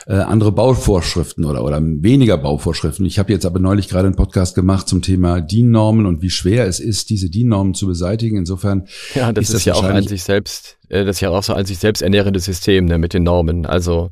äh, 0.06 0.14
andere 0.14 0.52
Bauvorschriften 0.52 1.44
oder, 1.44 1.64
oder 1.64 1.82
weniger 1.82 2.38
Bauvorschriften. 2.38 3.04
Ich 3.04 3.18
habe 3.18 3.32
jetzt 3.32 3.44
aber 3.44 3.58
neulich 3.58 3.88
gerade 3.88 4.06
einen 4.06 4.16
Podcast 4.16 4.54
gemacht 4.54 4.86
zum 4.86 5.02
Thema 5.02 5.40
DIN-Normen 5.40 6.06
und 6.06 6.22
wie 6.22 6.30
schwer 6.30 6.68
es 6.68 6.78
ist, 6.78 7.10
diese 7.10 7.28
DIN-Normen 7.28 7.74
zu 7.74 7.88
beseitigen. 7.88 8.36
Insofern 8.36 8.86
ja, 9.16 9.32
das 9.32 9.46
ist, 9.46 9.54
das 9.54 9.64
ja 9.64 9.74
auch 9.74 9.82
an 9.82 10.06
sich 10.06 10.22
selbst, 10.22 10.78
äh, 10.90 11.04
das 11.04 11.16
ist 11.16 11.20
ja 11.22 11.30
auch 11.30 11.42
so 11.42 11.54
an 11.54 11.66
sich 11.66 11.78
selbst 11.78 12.02
ernährendes 12.02 12.44
System 12.44 12.84
ne, 12.84 12.98
mit 12.98 13.14
den 13.14 13.24
Normen. 13.24 13.66
Also 13.66 14.10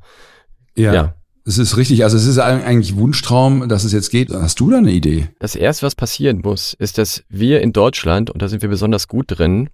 ja. 0.74 0.92
ja. 0.92 1.14
Es 1.46 1.58
ist 1.58 1.76
richtig, 1.76 2.04
also 2.04 2.16
es 2.16 2.26
ist 2.26 2.38
eigentlich 2.38 2.96
Wunschtraum, 2.96 3.68
dass 3.68 3.84
es 3.84 3.92
jetzt 3.92 4.10
geht. 4.10 4.32
Hast 4.32 4.60
du 4.60 4.70
da 4.70 4.78
eine 4.78 4.92
Idee? 4.92 5.28
Das 5.40 5.54
erste, 5.54 5.84
was 5.84 5.94
passieren 5.94 6.40
muss, 6.42 6.72
ist, 6.72 6.96
dass 6.96 7.22
wir 7.28 7.60
in 7.60 7.74
Deutschland, 7.74 8.30
und 8.30 8.40
da 8.40 8.48
sind 8.48 8.62
wir 8.62 8.70
besonders 8.70 9.08
gut 9.08 9.26
drin, 9.28 9.68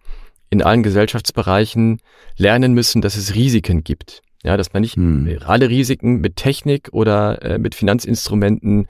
in 0.50 0.62
allen 0.62 0.82
Gesellschaftsbereichen 0.82 2.00
lernen 2.36 2.74
müssen, 2.74 3.02
dass 3.02 3.16
es 3.16 3.36
Risiken 3.36 3.84
gibt. 3.84 4.22
Ja, 4.42 4.56
dass 4.56 4.72
man 4.72 4.80
nicht 4.80 4.96
hm. 4.96 5.38
alle 5.44 5.68
Risiken 5.68 6.20
mit 6.20 6.36
Technik 6.36 6.88
oder 6.92 7.42
äh, 7.42 7.58
mit 7.58 7.74
Finanzinstrumenten 7.74 8.88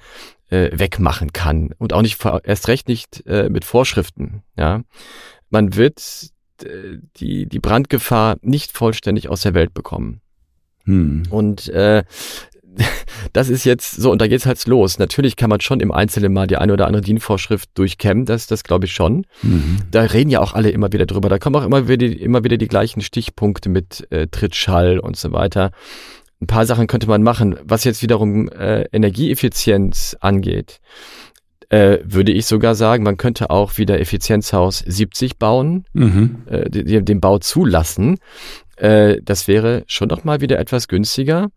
äh, 0.48 0.70
wegmachen 0.72 1.32
kann 1.32 1.74
und 1.76 1.92
auch 1.92 2.02
nicht 2.02 2.24
erst 2.44 2.68
recht 2.68 2.88
nicht 2.88 3.26
äh, 3.26 3.50
mit 3.50 3.64
Vorschriften. 3.64 4.42
Ja, 4.56 4.82
man 5.50 5.74
wird 5.74 6.30
äh, 6.62 6.98
die 7.16 7.46
die 7.46 7.58
Brandgefahr 7.58 8.36
nicht 8.42 8.72
vollständig 8.72 9.28
aus 9.28 9.42
der 9.42 9.54
Welt 9.54 9.74
bekommen. 9.74 10.20
Hm. 10.84 11.24
Und 11.30 11.68
äh, 11.68 12.04
das 13.32 13.48
ist 13.48 13.64
jetzt 13.64 13.92
so, 13.92 14.10
und 14.10 14.20
da 14.20 14.26
geht's 14.26 14.46
halt 14.46 14.64
los. 14.66 14.98
Natürlich 14.98 15.36
kann 15.36 15.50
man 15.50 15.60
schon 15.60 15.80
im 15.80 15.92
Einzelnen 15.92 16.32
mal 16.32 16.46
die 16.46 16.56
eine 16.56 16.72
oder 16.72 16.86
andere 16.86 17.02
DIN-Vorschrift 17.02 17.70
durchkämmen, 17.74 18.24
das, 18.24 18.46
das 18.46 18.64
glaube 18.64 18.86
ich 18.86 18.92
schon. 18.92 19.26
Mhm. 19.42 19.78
Da 19.90 20.02
reden 20.02 20.30
ja 20.30 20.40
auch 20.40 20.54
alle 20.54 20.70
immer 20.70 20.92
wieder 20.92 21.06
drüber. 21.06 21.28
Da 21.28 21.38
kommen 21.38 21.56
auch 21.56 21.64
immer 21.64 21.88
wieder, 21.88 22.06
immer 22.06 22.44
wieder 22.44 22.56
die 22.56 22.68
gleichen 22.68 23.00
Stichpunkte 23.00 23.68
mit 23.68 24.06
äh, 24.10 24.26
Trittschall 24.28 24.98
und 24.98 25.16
so 25.16 25.32
weiter. 25.32 25.70
Ein 26.40 26.46
paar 26.46 26.64
Sachen 26.64 26.86
könnte 26.86 27.06
man 27.06 27.22
machen. 27.22 27.56
Was 27.64 27.84
jetzt 27.84 28.02
wiederum 28.02 28.48
äh, 28.48 28.84
Energieeffizienz 28.92 30.16
angeht, 30.20 30.80
äh, 31.68 31.98
würde 32.04 32.32
ich 32.32 32.46
sogar 32.46 32.74
sagen, 32.74 33.04
man 33.04 33.16
könnte 33.16 33.50
auch 33.50 33.78
wieder 33.78 34.00
Effizienzhaus 34.00 34.78
70 34.78 35.38
bauen, 35.38 35.84
mhm. 35.92 36.42
äh, 36.46 36.68
den 36.70 37.20
Bau 37.20 37.38
zulassen. 37.38 38.18
Äh, 38.76 39.18
das 39.22 39.46
wäre 39.46 39.84
schon 39.86 40.08
noch 40.08 40.24
mal 40.24 40.40
wieder 40.40 40.58
etwas 40.58 40.88
günstiger 40.88 41.50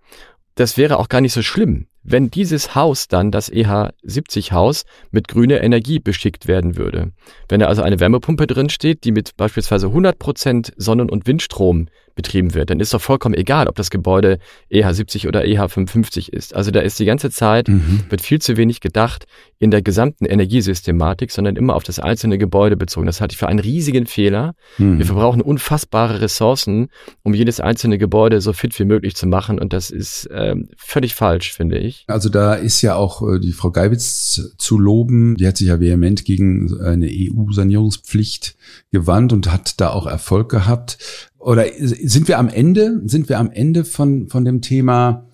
das 0.56 0.78
wäre 0.78 1.00
auch 1.00 1.10
gar 1.10 1.22
nicht 1.22 1.34
so 1.34 1.42
schlimm, 1.42 1.88
wenn 2.04 2.30
dieses 2.30 2.76
Haus 2.76 3.08
dann, 3.08 3.32
das 3.32 3.52
EH70-Haus, 3.52 4.84
mit 5.12 5.28
grüner 5.28 5.62
Energie 5.62 6.00
beschickt 6.00 6.48
werden 6.48 6.78
würde. 6.78 7.12
Wenn 7.50 7.60
da 7.60 7.68
also 7.68 7.82
eine 7.82 8.00
Wärmepumpe 8.00 8.46
drin 8.46 8.70
steht, 8.70 9.04
die 9.04 9.12
mit 9.12 9.36
beispielsweise 9.38 9.88
100% 9.88 10.74
Sonnen- 10.78 11.10
und 11.10 11.28
Windstrom 11.28 11.88
betrieben 12.16 12.54
wird, 12.54 12.70
dann 12.70 12.80
ist 12.80 12.94
doch 12.94 13.02
vollkommen 13.02 13.36
egal, 13.36 13.68
ob 13.68 13.76
das 13.76 13.90
Gebäude 13.90 14.40
EH70 14.72 15.28
oder 15.28 15.42
EH55 15.42 16.30
ist. 16.32 16.56
Also 16.56 16.72
da 16.72 16.82
ist 16.82 17.00
die 17.00 17.06
ganze 17.06 17.32
Zeit, 17.32 17.68
mhm. 17.68 18.02
wird 18.10 18.22
viel 18.22 18.40
zu 18.40 18.58
wenig 18.58 18.82
gedacht 18.82 19.26
in 19.60 19.72
der 19.72 19.82
gesamten 19.82 20.26
Energiesystematik, 20.26 21.32
sondern 21.32 21.56
immer 21.56 21.76
auf 21.76 21.84
das 21.84 22.00
einzelne 22.00 22.38
Gebäude 22.38 22.78
bezogen. 22.78 23.06
Das 23.06 23.22
halte 23.22 23.34
ich 23.34 23.38
für 23.38 23.48
einen 23.48 23.60
riesigen 23.60 24.06
Fehler. 24.06 24.56
Mhm. 24.78 25.00
Wir 25.00 25.06
verbrauchen 25.06 25.42
unfassbare 25.42 26.22
Ressourcen, 26.22 26.90
um 27.24 27.34
jedes 27.34 27.60
einzelne 27.60 27.98
Gebäude 27.98 28.42
so 28.42 28.54
fit 28.54 28.78
wie 28.78 28.86
möglich 28.86 29.16
zu 29.16 29.26
machen. 29.26 29.60
Und 29.60 29.74
das 29.74 29.90
ist 29.90 30.26
äh, 30.28 30.56
völlig 30.78 31.16
falsch, 31.16 31.54
finde 31.54 31.78
ich. 31.78 32.04
Also 32.08 32.30
da 32.30 32.56
ist 32.56 32.82
ja 32.82 32.96
auch 32.96 33.28
äh, 33.28 33.40
die 33.40 33.54
Frau 33.54 33.72
Geibitz 33.72 34.54
zu 34.58 34.78
loben. 34.78 35.36
Die 35.36 35.48
hat 35.48 35.58
sich 35.58 35.68
ja 35.68 35.80
vehement 35.80 36.26
gegen 36.26 36.80
eine 36.82 37.10
EU-Sanierungspflicht 37.10 38.56
gewandt 38.92 39.34
und 39.34 39.52
hat 39.52 39.80
da 39.80 39.90
auch 39.90 40.06
Erfolg 40.06 40.50
gehabt 40.50 40.98
oder 41.44 41.66
sind 41.78 42.28
wir 42.28 42.40
am 42.40 42.48
Ende, 42.48 43.02
sind 43.06 43.30
wir 43.30 43.40
am 43.40 43.52
Ende 43.52 43.84
von, 43.86 44.30
von 44.30 44.46
dem 44.46 44.62
Thema 44.62 45.30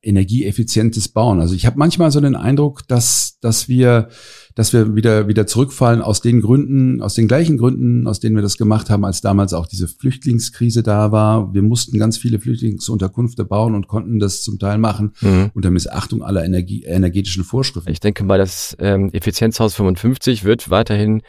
energieeffizientes 0.00 1.08
Bauen? 1.08 1.40
Also 1.40 1.54
ich 1.54 1.66
habe 1.66 1.78
manchmal 1.78 2.10
so 2.10 2.20
den 2.20 2.34
Eindruck, 2.34 2.88
dass, 2.88 3.38
dass 3.40 3.68
wir, 3.68 4.08
dass 4.54 4.72
wir 4.72 4.96
wieder, 4.96 5.28
wieder 5.28 5.46
zurückfallen 5.46 6.00
aus 6.00 6.22
den 6.22 6.40
Gründen, 6.40 7.02
aus 7.02 7.14
den 7.14 7.28
gleichen 7.28 7.58
Gründen, 7.58 8.06
aus 8.06 8.18
denen 8.18 8.34
wir 8.34 8.42
das 8.42 8.56
gemacht 8.56 8.88
haben, 8.88 9.04
als 9.04 9.20
damals 9.20 9.52
auch 9.52 9.66
diese 9.66 9.88
Flüchtlingskrise 9.88 10.82
da 10.82 11.12
war. 11.12 11.52
Wir 11.52 11.62
mussten 11.62 11.98
ganz 11.98 12.16
viele 12.16 12.38
Flüchtlingsunterkünfte 12.40 13.44
bauen 13.44 13.74
und 13.74 13.88
konnten 13.88 14.18
das 14.18 14.42
zum 14.42 14.58
Teil 14.58 14.78
machen 14.78 15.12
mhm. 15.20 15.50
unter 15.54 15.70
Missachtung 15.70 16.22
aller 16.22 16.44
Energie, 16.44 16.84
energetischen 16.84 17.44
Vorschriften. 17.44 17.92
Ich 17.92 18.00
denke 18.00 18.24
mal, 18.24 18.38
das 18.38 18.74
ähm, 18.80 19.10
Effizienzhaus 19.12 19.74
55 19.74 20.44
wird 20.44 20.70
weiterhin 20.70 21.22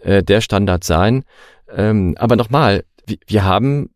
äh, 0.00 0.22
der 0.22 0.40
Standard 0.40 0.82
sein. 0.82 1.24
Ähm, 1.68 2.14
aber 2.18 2.36
nochmal, 2.36 2.84
wir 3.26 3.44
haben 3.44 3.90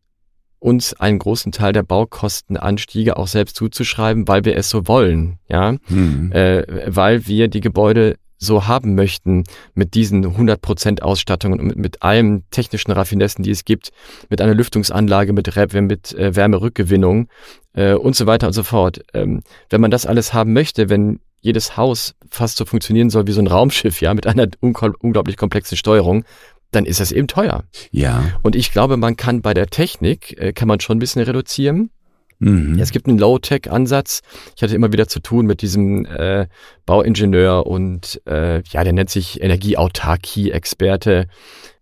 uns 0.58 0.92
einen 0.94 1.18
großen 1.18 1.52
Teil 1.52 1.72
der 1.72 1.82
Baukostenanstiege 1.82 3.16
auch 3.16 3.26
selbst 3.26 3.56
zuzuschreiben, 3.56 4.28
weil 4.28 4.44
wir 4.44 4.56
es 4.56 4.68
so 4.68 4.86
wollen, 4.86 5.38
ja, 5.48 5.76
mhm. 5.88 6.30
äh, 6.32 6.64
weil 6.86 7.26
wir 7.26 7.48
die 7.48 7.60
Gebäude 7.60 8.16
so 8.40 8.66
haben 8.66 8.94
möchten 8.94 9.44
mit 9.74 9.94
diesen 9.94 10.24
100% 10.24 11.02
Ausstattungen 11.02 11.60
und 11.60 11.66
mit, 11.66 11.76
mit 11.76 12.02
allem 12.02 12.44
technischen 12.50 12.90
Raffinessen, 12.90 13.42
die 13.42 13.50
es 13.50 13.64
gibt, 13.64 13.90
mit 14.30 14.40
einer 14.40 14.54
Lüftungsanlage, 14.54 15.32
mit, 15.32 15.54
mit 15.74 16.14
äh, 16.14 16.34
Wärmerückgewinnung 16.34 17.28
äh, 17.74 17.92
und 17.92 18.16
so 18.16 18.26
weiter 18.26 18.46
und 18.46 18.54
so 18.54 18.62
fort. 18.62 19.00
Ähm, 19.12 19.42
wenn 19.68 19.82
man 19.82 19.90
das 19.90 20.06
alles 20.06 20.32
haben 20.32 20.54
möchte, 20.54 20.88
wenn 20.88 21.20
jedes 21.42 21.76
Haus 21.76 22.14
fast 22.30 22.56
so 22.56 22.64
funktionieren 22.64 23.10
soll 23.10 23.26
wie 23.26 23.32
so 23.32 23.40
ein 23.40 23.46
Raumschiff, 23.46 24.00
ja, 24.00 24.12
mit 24.14 24.26
einer 24.26 24.48
unglaublich 24.60 25.36
komplexen 25.36 25.76
Steuerung, 25.76 26.24
dann 26.70 26.86
ist 26.86 27.00
das 27.00 27.12
eben 27.12 27.26
teuer. 27.26 27.64
Ja. 27.90 28.22
Und 28.42 28.56
ich 28.56 28.72
glaube, 28.72 28.96
man 28.96 29.16
kann 29.16 29.42
bei 29.42 29.54
der 29.54 29.66
Technik, 29.66 30.38
äh, 30.38 30.52
kann 30.52 30.68
man 30.68 30.80
schon 30.80 30.96
ein 30.96 31.00
bisschen 31.00 31.22
reduzieren. 31.22 31.90
Mhm. 32.40 32.78
Es 32.78 32.90
gibt 32.90 33.06
einen 33.06 33.18
Low-Tech-Ansatz. 33.18 34.22
Ich 34.56 34.62
hatte 34.62 34.74
immer 34.74 34.92
wieder 34.92 35.06
zu 35.06 35.20
tun 35.20 35.46
mit 35.46 35.60
diesem 35.60 36.06
äh, 36.06 36.46
Bauingenieur 36.86 37.66
und 37.66 38.20
äh, 38.26 38.62
ja, 38.62 38.82
der 38.82 38.94
nennt 38.94 39.10
sich 39.10 39.42
Energieautarkie-Experte 39.42 41.26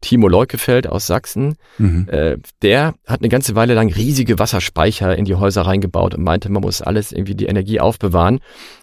Timo 0.01 0.29
Leukefeld 0.29 0.89
aus 0.89 1.07
Sachsen. 1.07 1.55
Mhm. 1.79 2.09
Äh, 2.09 2.39
der 2.63 2.95
hat 3.07 3.21
eine 3.21 3.29
ganze 3.29 3.55
Weile 3.55 3.75
lang 3.75 3.93
riesige 3.93 4.39
Wasserspeicher 4.39 5.17
in 5.17 5.25
die 5.25 5.37
Häuser 5.37 5.63
reingebaut 5.63 6.15
und 6.15 6.25
meinte, 6.25 6.51
man 6.51 6.63
muss 6.63 6.83
alles 6.83 7.13
irgendwie 7.13 7.37
die 7.37 7.47
Energie 7.47 7.81
aufbewahren. 7.81 8.41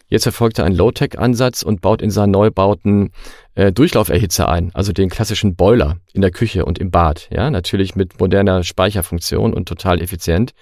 Jetzt 0.07 0.23
verfolgt 0.23 0.59
er 0.59 0.65
einen 0.65 0.75
Low-Tech-Ansatz 0.75 1.61
und 1.61 1.81
baut 1.81 2.01
in 2.01 2.09
seinen 2.09 2.31
Neubauten 2.31 3.11
äh, 3.55 3.71
Durchlauferhitzer 3.71 4.47
ein, 4.49 4.71
also 4.73 4.91
den 4.93 5.09
klassischen 5.09 5.55
Boiler 5.55 5.97
in 6.13 6.21
der 6.21 6.31
Küche 6.31 6.65
und 6.65 6.77
im 6.77 6.91
Bad. 6.91 7.27
Ja, 7.31 7.49
natürlich 7.49 7.95
mit 7.95 8.19
moderner 8.19 8.63
Speicherfunktion 8.63 9.53
und 9.53 9.67
total 9.67 10.01
effizient. 10.01 10.53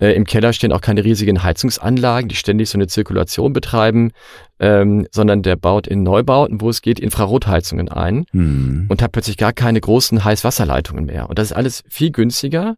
Äh, 0.00 0.12
Im 0.12 0.24
Keller 0.24 0.52
stehen 0.52 0.72
auch 0.72 0.80
keine 0.80 1.04
riesigen 1.04 1.42
Heizungsanlagen, 1.42 2.28
die 2.28 2.34
ständig 2.34 2.68
so 2.70 2.78
eine 2.78 2.86
Zirkulation 2.86 3.52
betreiben, 3.52 4.10
ähm, 4.58 5.06
sondern 5.12 5.42
der 5.42 5.56
baut 5.56 5.86
in 5.86 6.02
Neubauten, 6.02 6.60
wo 6.60 6.70
es 6.70 6.82
geht, 6.82 6.98
Infrarotheizungen 6.98 7.88
ein 7.88 8.24
Mhm. 8.32 8.86
und 8.88 9.02
hat 9.02 9.12
plötzlich 9.12 9.36
gar 9.36 9.52
keine 9.52 9.80
großen 9.80 10.24
Heißwasserleitungen 10.24 11.04
mehr. 11.04 11.28
Und 11.28 11.38
das 11.38 11.46
ist 11.50 11.56
alles 11.56 11.84
viel 11.88 12.10
günstiger, 12.10 12.76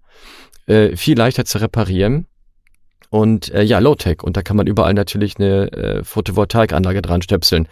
äh, 0.67 0.97
viel 0.97 1.17
leichter 1.17 1.45
zu 1.45 1.59
reparieren. 1.59 2.27
Und 3.09 3.53
äh, 3.55 3.63
ja, 3.63 3.79
Low-Tech. 3.79 4.23
Und 4.23 4.37
da 4.37 4.43
kann 4.43 4.57
man 4.57 4.67
überall 4.67 4.93
natürlich 4.93 5.37
eine 5.39 5.73
äh, 5.73 6.05
Photovoltaikanlage 6.05 7.03
dran 7.03 7.23
stöpseln. 7.23 7.69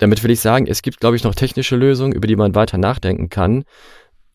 Damit 0.00 0.24
will 0.24 0.30
ich 0.30 0.40
sagen, 0.40 0.66
es 0.66 0.80
gibt, 0.82 0.98
glaube 0.98 1.16
ich, 1.16 1.24
noch 1.24 1.34
technische 1.34 1.76
Lösungen, 1.76 2.12
über 2.12 2.26
die 2.26 2.36
man 2.36 2.54
weiter 2.54 2.78
nachdenken 2.78 3.28
kann. 3.28 3.64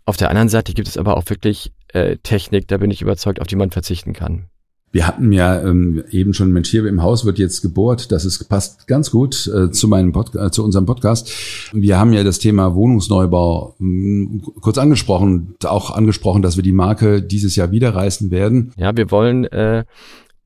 Auf 0.06 0.16
der 0.16 0.30
anderen 0.30 0.48
Seite 0.48 0.74
gibt 0.74 0.88
es 0.88 0.96
aber 0.96 1.18
auch 1.18 1.28
wirklich 1.28 1.74
äh, 1.92 2.18
Technik, 2.18 2.68
da 2.68 2.78
bin 2.78 2.92
ich 2.92 3.02
überzeugt, 3.02 3.42
auf 3.42 3.48
die 3.48 3.56
man 3.56 3.72
verzichten 3.72 4.14
kann. 4.14 4.46
Wir 4.92 5.08
hatten 5.08 5.34
ja 5.34 5.62
ähm, 5.62 6.04
eben 6.12 6.34
schon 6.34 6.52
Mensch 6.54 6.70
hier 6.70 6.86
im 6.86 7.02
Haus 7.02 7.26
wird 7.26 7.40
jetzt 7.40 7.62
gebohrt. 7.62 8.14
Das 8.14 8.24
ist 8.24 8.48
passt 8.48 8.88
ganz 8.88 9.12
gut 9.12 9.48
äh, 9.48 9.72
zu 9.72 9.88
meinem 9.88 10.14
Pod 10.14 10.36
äh, 10.36 10.52
zu 10.52 10.64
unserem 10.64 10.86
Podcast. 10.86 11.32
Wir 11.74 11.98
haben 11.98 12.14
ja 12.14 12.24
das 12.24 12.40
Thema 12.40 12.76
Wohnungsneubau 12.76 13.76
mh, 13.80 14.44
kurz 14.62 14.78
angesprochen, 14.78 15.56
auch 15.66 15.92
angesprochen, 15.92 16.44
dass 16.44 16.56
wir 16.56 16.64
die 16.64 16.72
Marke 16.72 17.22
dieses 17.22 17.56
Jahr 17.58 17.72
wieder 17.72 17.94
reißen 17.94 18.32
werden. 18.32 18.72
Ja, 18.78 18.96
wir 18.96 19.12
wollen 19.12 19.46
äh, 19.46 19.84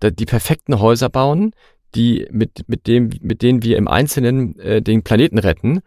die 0.01 0.25
perfekten 0.25 0.79
Häuser 0.79 1.09
bauen, 1.09 1.51
die 1.95 2.27
mit 2.31 2.63
mit 2.67 2.87
dem 2.87 3.09
mit 3.21 3.41
denen 3.41 3.63
wir 3.63 3.77
im 3.77 3.87
Einzelnen 3.87 4.57
äh, 4.59 4.81
den 4.81 5.03
Planeten 5.03 5.37
retten. 5.39 5.81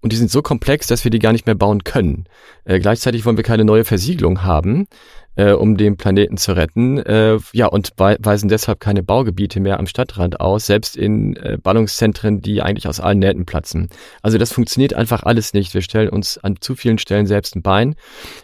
Und 0.00 0.12
die 0.12 0.16
sind 0.16 0.32
so 0.32 0.42
komplex, 0.42 0.88
dass 0.88 1.04
wir 1.04 1.12
die 1.12 1.20
gar 1.20 1.30
nicht 1.30 1.46
mehr 1.46 1.54
bauen 1.54 1.84
können. 1.84 2.24
Äh, 2.64 2.80
gleichzeitig 2.80 3.24
wollen 3.24 3.36
wir 3.36 3.44
keine 3.44 3.64
neue 3.64 3.84
Versiegelung 3.84 4.42
haben, 4.42 4.88
äh, 5.36 5.52
um 5.52 5.76
den 5.76 5.96
Planeten 5.96 6.38
zu 6.38 6.56
retten. 6.56 6.98
Äh, 6.98 7.38
ja, 7.52 7.66
und 7.66 7.90
wei- 7.98 8.16
weisen 8.18 8.48
deshalb 8.48 8.80
keine 8.80 9.04
Baugebiete 9.04 9.60
mehr 9.60 9.78
am 9.78 9.86
Stadtrand 9.86 10.40
aus, 10.40 10.66
selbst 10.66 10.96
in 10.96 11.36
äh, 11.36 11.56
Ballungszentren, 11.62 12.40
die 12.40 12.62
eigentlich 12.62 12.88
aus 12.88 12.98
allen 12.98 13.20
Nähten 13.20 13.46
platzen. 13.46 13.90
Also 14.22 14.38
das 14.38 14.52
funktioniert 14.52 14.92
einfach 14.92 15.22
alles 15.22 15.52
nicht. 15.54 15.72
Wir 15.72 15.82
stellen 15.82 16.08
uns 16.08 16.36
an 16.36 16.56
zu 16.58 16.74
vielen 16.74 16.98
Stellen 16.98 17.26
selbst 17.26 17.54
ein 17.54 17.62
Bein. 17.62 17.94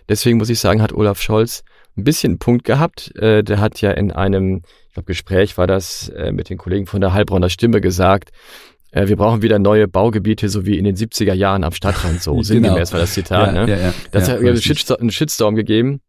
Deswegen 0.09 0.39
muss 0.39 0.51
ich 0.51 0.61
sagen, 0.61 0.81
hat 0.81 0.93
Olaf 0.93 1.21
Scholz 1.21 1.65
ein 1.99 2.05
bisschen 2.05 2.33
einen 2.33 2.39
Punkt 2.39 2.65
gehabt. 2.65 3.15
Äh, 3.17 3.43
der 3.43 3.61
hat 3.61 3.81
ja 3.81 3.91
in 3.91 4.13
einem, 4.13 4.63
ich 4.89 4.95
glaube, 4.95 5.07
Gespräch 5.07 5.59
war 5.59 5.67
das 5.67 6.09
äh, 6.11 6.33
mit 6.33 6.49
den 6.49 6.57
Kollegen 6.59 6.87
von 6.87 7.01
der 7.01 7.13
Heilbronner 7.13 7.51
Stimme 7.51 7.81
gesagt, 7.81 8.31
äh, 8.91 9.09
wir 9.09 9.17
brauchen 9.17 9.43
wieder 9.43 9.59
neue 9.59 9.89
Baugebiete, 9.89 10.49
so 10.49 10.65
wie 10.65 10.79
in 10.79 10.85
den 10.85 10.97
70er 10.97 11.35
Jahren 11.35 11.65
am 11.65 11.73
Stadtrand. 11.73 12.23
So 12.23 12.43
sinngemäß 12.43 12.93
war 12.93 13.01
das 13.01 13.13
Zitat. 13.15 13.55
Ja, 13.55 13.67
ne? 13.67 13.71
ja, 13.71 13.79
ja, 13.79 13.95
Das 14.13 14.29
ja, 14.29 14.35
hat. 14.41 14.63
Shitstorm, 14.63 15.01
einen 15.01 15.11
Shitstorm 15.11 15.57
gegeben, 15.57 16.01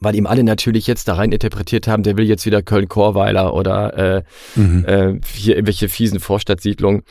weil 0.00 0.14
ihm 0.14 0.26
alle 0.26 0.44
natürlich 0.44 0.86
jetzt 0.86 1.08
da 1.08 1.14
rein 1.14 1.32
interpretiert 1.32 1.88
haben, 1.88 2.02
der 2.02 2.16
will 2.16 2.26
jetzt 2.26 2.46
wieder 2.46 2.62
Köln-Korweiler 2.62 3.52
oder 3.54 4.16
äh, 4.18 4.22
Mhm. 4.54 4.84
äh, 4.86 5.20
hier 5.34 5.56
irgendwelche 5.56 5.88
fiesen 5.88 6.20
Vorstadtsiedlungen. 6.20 7.02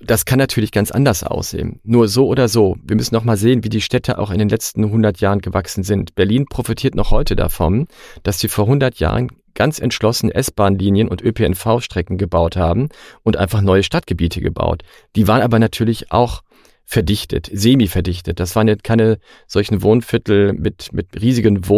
Das 0.00 0.24
kann 0.24 0.38
natürlich 0.38 0.70
ganz 0.70 0.90
anders 0.90 1.24
aussehen. 1.24 1.80
Nur 1.82 2.06
so 2.08 2.28
oder 2.28 2.48
so. 2.48 2.76
Wir 2.84 2.94
müssen 2.94 3.14
noch 3.14 3.24
mal 3.24 3.36
sehen, 3.36 3.64
wie 3.64 3.68
die 3.68 3.80
Städte 3.80 4.18
auch 4.18 4.30
in 4.30 4.38
den 4.38 4.48
letzten 4.48 4.84
100 4.84 5.20
Jahren 5.20 5.40
gewachsen 5.40 5.82
sind. 5.82 6.14
Berlin 6.14 6.46
profitiert 6.46 6.94
noch 6.94 7.10
heute 7.10 7.34
davon, 7.34 7.88
dass 8.22 8.38
sie 8.38 8.48
vor 8.48 8.66
100 8.66 9.00
Jahren 9.00 9.28
ganz 9.54 9.80
entschlossen 9.80 10.30
S-Bahn-Linien 10.30 11.08
und 11.08 11.20
ÖPNV-Strecken 11.20 12.16
gebaut 12.16 12.56
haben 12.56 12.90
und 13.24 13.36
einfach 13.36 13.60
neue 13.60 13.82
Stadtgebiete 13.82 14.40
gebaut. 14.40 14.84
Die 15.16 15.26
waren 15.26 15.42
aber 15.42 15.58
natürlich 15.58 16.12
auch 16.12 16.42
verdichtet, 16.84 17.50
semi-verdichtet. 17.52 18.38
Das 18.38 18.54
waren 18.54 18.68
jetzt 18.68 18.84
keine 18.84 19.18
solchen 19.48 19.82
Wohnviertel 19.82 20.52
mit, 20.52 20.92
mit 20.92 21.20
riesigen 21.20 21.68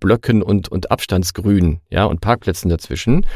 Wohnblöcken 0.00 0.42
und, 0.42 0.68
und 0.68 0.90
Abstandsgrünen, 0.90 1.80
ja, 1.90 2.04
und 2.04 2.20
Parkplätzen 2.20 2.70
dazwischen, 2.70 3.26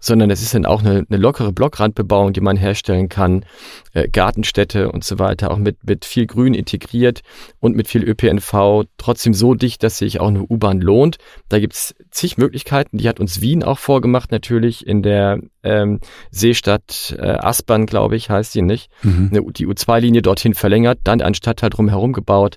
sondern 0.00 0.30
es 0.30 0.42
ist 0.42 0.54
dann 0.54 0.66
auch 0.66 0.80
eine, 0.80 1.04
eine 1.08 1.18
lockere 1.18 1.52
Blockrandbebauung, 1.52 2.32
die 2.32 2.40
man 2.40 2.56
herstellen 2.56 3.08
kann, 3.08 3.44
äh, 3.92 4.08
Gartenstädte 4.08 4.90
und 4.90 5.04
so 5.04 5.18
weiter, 5.18 5.50
auch 5.50 5.58
mit, 5.58 5.84
mit 5.84 6.04
viel 6.04 6.26
Grün 6.26 6.54
integriert 6.54 7.20
und 7.60 7.76
mit 7.76 7.88
viel 7.88 8.04
ÖPNV, 8.04 8.84
trotzdem 8.96 9.34
so 9.34 9.54
dicht, 9.54 9.82
dass 9.82 9.98
sich 9.98 10.20
auch 10.20 10.28
eine 10.28 10.42
U-Bahn 10.42 10.80
lohnt. 10.80 11.18
Da 11.48 11.58
gibt's 11.58 11.94
zig 12.10 12.38
Möglichkeiten, 12.38 12.98
die 12.98 13.08
hat 13.08 13.20
uns 13.20 13.40
Wien 13.40 13.62
auch 13.62 13.78
vorgemacht, 13.78 14.30
natürlich 14.30 14.86
in 14.86 15.02
der 15.02 15.40
ähm, 15.62 16.00
Seestadt 16.30 17.16
äh, 17.18 17.22
Aspern, 17.22 17.86
glaube 17.86 18.16
ich, 18.16 18.30
heißt 18.30 18.54
die 18.54 18.62
nicht 18.62 18.90
Mhm. 19.02 19.30
eine, 19.32 19.52
die 19.52 19.66
U2-Linie 19.66 20.22
dorthin 20.22 20.54
verlängert, 20.54 21.00
dann 21.04 21.20
ein 21.20 21.34
Stadtteil 21.34 21.70
drumherum 21.70 22.12
gebaut. 22.12 22.56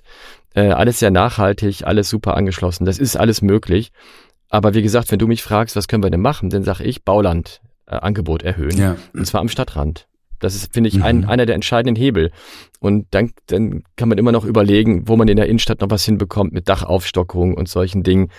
Äh, 0.58 0.72
alles 0.72 0.98
sehr 0.98 1.10
nachhaltig, 1.12 1.86
alles 1.86 2.08
super 2.08 2.36
angeschlossen. 2.36 2.84
Das 2.84 2.98
ist 2.98 3.16
alles 3.16 3.42
möglich. 3.42 3.92
Aber 4.48 4.74
wie 4.74 4.82
gesagt, 4.82 5.12
wenn 5.12 5.18
du 5.18 5.26
mich 5.28 5.42
fragst, 5.42 5.76
was 5.76 5.86
können 5.88 6.02
wir 6.02 6.10
denn 6.10 6.20
machen, 6.20 6.50
dann 6.50 6.64
sage 6.64 6.82
ich 6.84 7.04
Bauland 7.04 7.60
äh, 7.86 7.94
Angebot 7.96 8.42
erhöhen. 8.42 8.76
Ja. 8.76 8.96
Und 9.14 9.24
zwar 9.26 9.40
am 9.40 9.48
Stadtrand. 9.48 10.08
Das 10.40 10.54
ist, 10.54 10.72
finde 10.72 10.88
ich, 10.88 11.02
ein, 11.02 11.18
Mhm. 11.20 11.28
einer 11.28 11.46
der 11.46 11.54
entscheidenden 11.54 12.00
Hebel. 12.00 12.30
Und 12.80 13.06
dann, 13.10 13.32
dann 13.46 13.82
kann 13.96 14.08
man 14.08 14.18
immer 14.18 14.32
noch 14.32 14.44
überlegen, 14.44 15.06
wo 15.06 15.16
man 15.16 15.28
in 15.28 15.36
der 15.36 15.46
Innenstadt 15.46 15.80
noch 15.80 15.90
was 15.90 16.04
hinbekommt 16.04 16.52
mit 16.52 16.68
Dachaufstockung 16.68 17.54
und 17.54 17.68
solchen 17.68 18.02
Dingen. 18.02 18.30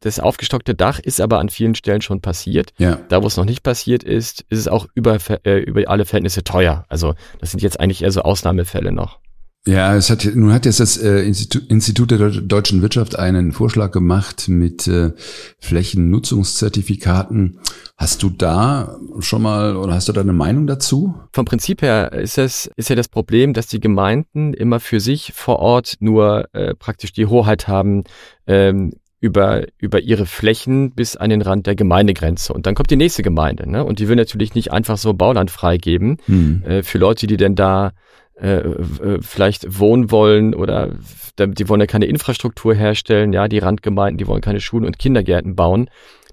Das 0.00 0.20
aufgestockte 0.20 0.74
Dach 0.74 0.98
ist 0.98 1.20
aber 1.20 1.38
an 1.40 1.48
vielen 1.48 1.74
Stellen 1.74 2.02
schon 2.02 2.20
passiert. 2.20 2.72
Ja. 2.78 3.00
Da, 3.08 3.22
wo 3.22 3.26
es 3.26 3.36
noch 3.38 3.46
nicht 3.46 3.62
passiert 3.62 4.02
ist, 4.04 4.42
ist 4.50 4.58
es 4.58 4.68
auch 4.68 4.86
über, 4.94 5.16
äh, 5.44 5.58
über 5.60 5.88
alle 5.88 6.04
Verhältnisse 6.04 6.44
teuer. 6.44 6.84
Also 6.88 7.14
das 7.38 7.50
sind 7.50 7.62
jetzt 7.62 7.80
eigentlich 7.80 8.02
eher 8.02 8.12
so 8.12 8.22
Ausnahmefälle 8.22 8.92
noch. 8.92 9.18
Ja, 9.66 9.94
es 9.94 10.08
hat, 10.08 10.26
nun 10.34 10.54
hat 10.54 10.64
jetzt 10.64 10.80
das 10.80 10.96
äh, 10.96 11.20
Institut, 11.20 11.70
Institut 11.70 12.10
der 12.10 12.18
Deu- 12.18 12.40
deutschen 12.40 12.80
Wirtschaft 12.80 13.18
einen 13.18 13.52
Vorschlag 13.52 13.90
gemacht 13.90 14.48
mit 14.48 14.88
äh, 14.88 15.12
Flächennutzungszertifikaten. 15.58 17.58
Hast 17.98 18.22
du 18.22 18.30
da 18.30 18.96
schon 19.18 19.42
mal 19.42 19.76
oder 19.76 19.94
hast 19.94 20.08
du 20.08 20.12
da 20.12 20.22
eine 20.22 20.32
Meinung 20.32 20.66
dazu? 20.66 21.14
Vom 21.34 21.44
Prinzip 21.44 21.82
her 21.82 22.12
ist 22.12 22.38
es 22.38 22.70
ist 22.76 22.88
ja 22.88 22.96
das 22.96 23.08
Problem, 23.08 23.52
dass 23.52 23.66
die 23.66 23.80
Gemeinden 23.80 24.54
immer 24.54 24.80
für 24.80 24.98
sich 24.98 25.32
vor 25.34 25.58
Ort 25.58 25.96
nur 26.00 26.48
äh, 26.54 26.74
praktisch 26.74 27.12
die 27.12 27.26
Hoheit 27.26 27.68
haben 27.68 28.04
ähm, 28.46 28.94
über 29.20 29.66
über 29.76 30.00
ihre 30.00 30.24
Flächen 30.24 30.92
bis 30.92 31.16
an 31.16 31.28
den 31.28 31.42
Rand 31.42 31.66
der 31.66 31.74
Gemeindegrenze 31.74 32.54
und 32.54 32.64
dann 32.64 32.74
kommt 32.74 32.90
die 32.90 32.96
nächste 32.96 33.22
Gemeinde, 33.22 33.70
ne? 33.70 33.84
Und 33.84 33.98
die 33.98 34.08
will 34.08 34.16
natürlich 34.16 34.54
nicht 34.54 34.72
einfach 34.72 34.96
so 34.96 35.12
Bauland 35.12 35.50
freigeben 35.50 36.16
Hm. 36.24 36.62
äh, 36.64 36.82
für 36.82 36.96
Leute, 36.96 37.26
die 37.26 37.36
denn 37.36 37.54
da 37.54 37.92
äh, 38.40 38.58
äh, 38.58 39.18
vielleicht 39.20 39.78
wohnen 39.78 40.10
wollen 40.10 40.54
oder 40.54 40.90
die 41.38 41.68
wollen 41.68 41.80
ja 41.80 41.86
keine 41.86 42.06
Infrastruktur 42.06 42.74
herstellen, 42.74 43.32
ja, 43.32 43.48
die 43.48 43.58
Randgemeinden, 43.58 44.18
die 44.18 44.26
wollen 44.26 44.42
keine 44.42 44.60
Schulen 44.60 44.84
und 44.84 44.98
Kindergärten 44.98 45.56
bauen. 45.56 45.88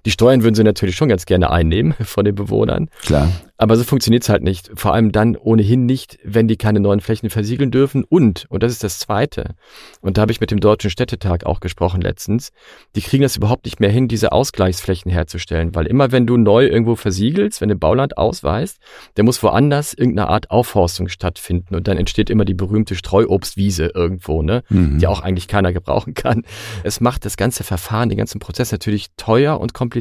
Die 0.08 0.12
Steuern 0.12 0.42
würden 0.42 0.56
sie 0.56 0.64
natürlich 0.64 0.96
schon 0.96 1.10
ganz 1.10 1.26
gerne 1.26 1.52
einnehmen 1.52 1.94
von 2.02 2.24
den 2.24 2.34
Bewohnern. 2.34 2.90
Klar. 3.02 3.30
Aber 3.58 3.76
so 3.76 3.84
funktioniert's 3.84 4.30
halt 4.30 4.42
nicht. 4.42 4.70
Vor 4.76 4.94
allem 4.94 5.12
dann 5.12 5.36
ohnehin 5.36 5.86
nicht, 5.86 6.18
wenn 6.24 6.48
die 6.48 6.56
keine 6.56 6.80
neuen 6.80 7.02
Flächen 7.02 7.30
versiegeln 7.30 7.72
dürfen. 7.72 8.06
Und, 8.06 8.46
und 8.50 8.64
das 8.64 8.72
ist 8.72 8.84
das 8.86 9.00
Zweite, 9.00 9.56
und 10.00 10.18
da 10.18 10.22
habe 10.22 10.32
ich 10.32 10.40
mit 10.40 10.52
dem 10.52 10.62
Deutschen 10.62 10.92
Städtetag 10.92 11.46
auch 11.46 11.60
gesprochen 11.60 12.00
letztens, 12.00 12.52
die 12.96 13.02
kriegen 13.02 13.24
das 13.24 13.36
überhaupt 13.36 13.66
nicht 13.66 13.82
mehr 13.82 13.90
hin, 13.90 14.08
diese 14.08 14.32
Ausgleichsflächen 14.32 15.12
herzustellen. 15.12 15.76
Weil 15.76 15.88
immer 15.88 16.14
wenn 16.14 16.26
du 16.26 16.38
neu 16.38 16.68
irgendwo 16.68 16.96
versiegelst, 16.96 17.60
wenn 17.60 17.68
du 17.68 17.76
Bauland 17.76 18.18
ausweist, 18.18 18.78
dann 19.16 19.26
muss 19.26 19.44
woanders 19.44 19.94
irgendeine 19.94 20.30
Art 20.30 20.52
Aufforstung 20.52 21.10
stattfinden. 21.10 21.76
Und 21.76 21.90
dann 21.90 21.98
entsteht 21.98 22.30
immer 22.30 22.46
die 22.46 22.54
berühmte 22.54 22.96
Streuobstwiese 22.96 23.92
irgendwo, 23.94 24.42
ne? 24.42 24.64
Mhm. 24.70 25.00
die 25.00 25.08
auch 25.08 25.20
eigentlich 25.20 25.50
keiner 25.50 25.74
gebrauchen 25.74 26.14
kann. 26.14 26.44
Es 26.84 27.02
macht 27.02 27.26
das 27.26 27.36
ganze 27.36 27.66
Verfahren, 27.66 28.08
den 28.08 28.18
ganzen 28.18 28.40
Prozess 28.40 28.72
natürlich 28.72 29.08
teuer 29.18 29.60
und 29.60 29.74
kompliziert. 29.74 29.97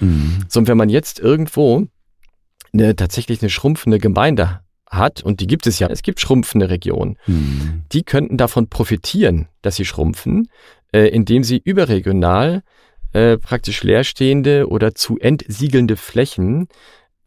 Mhm. 0.00 0.44
So, 0.48 0.60
und 0.60 0.68
wenn 0.68 0.76
man 0.76 0.88
jetzt 0.88 1.18
irgendwo 1.20 1.86
eine, 2.72 2.96
tatsächlich 2.96 3.42
eine 3.42 3.50
schrumpfende 3.50 3.98
Gemeinde 3.98 4.60
hat, 4.86 5.22
und 5.22 5.40
die 5.40 5.46
gibt 5.46 5.66
es 5.66 5.78
ja, 5.78 5.88
es 5.88 6.02
gibt 6.02 6.20
schrumpfende 6.20 6.70
Regionen, 6.70 7.16
Mhm. 7.26 7.84
die 7.92 8.02
könnten 8.02 8.36
davon 8.36 8.68
profitieren, 8.68 9.48
dass 9.62 9.76
sie 9.76 9.84
schrumpfen, 9.84 10.48
äh, 10.92 11.08
indem 11.08 11.44
sie 11.44 11.60
überregional 11.64 12.62
äh, 13.12 13.36
praktisch 13.36 13.82
leerstehende 13.82 14.68
oder 14.68 14.94
zu 14.94 15.18
entsiegelnde 15.18 15.96
Flächen 15.96 16.68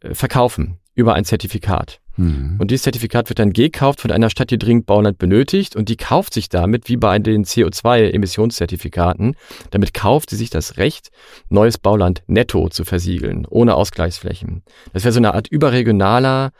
äh, 0.00 0.14
verkaufen 0.14 0.78
über 0.94 1.14
ein 1.14 1.24
Zertifikat. 1.24 2.00
Mhm. 2.16 2.56
Und 2.58 2.70
dieses 2.70 2.84
Zertifikat 2.84 3.28
wird 3.28 3.38
dann 3.38 3.52
gekauft 3.52 4.00
von 4.00 4.10
einer 4.10 4.30
Stadt, 4.30 4.50
die 4.50 4.58
dringend 4.58 4.86
Bauland 4.86 5.18
benötigt 5.18 5.76
und 5.76 5.88
die 5.88 5.96
kauft 5.96 6.34
sich 6.34 6.48
damit, 6.48 6.88
wie 6.88 6.96
bei 6.96 7.18
den 7.18 7.44
CO2-Emissionszertifikaten, 7.44 9.34
damit 9.70 9.94
kauft 9.94 10.30
sie 10.30 10.36
sich 10.36 10.50
das 10.50 10.76
Recht, 10.76 11.10
neues 11.48 11.78
Bauland 11.78 12.22
netto 12.26 12.68
zu 12.68 12.84
versiegeln, 12.84 13.46
ohne 13.48 13.74
Ausgleichsflächen. 13.74 14.62
Das 14.92 15.04
wäre 15.04 15.12
so 15.12 15.20
eine 15.20 15.34
Art 15.34 15.48
überregionaler 15.48 16.52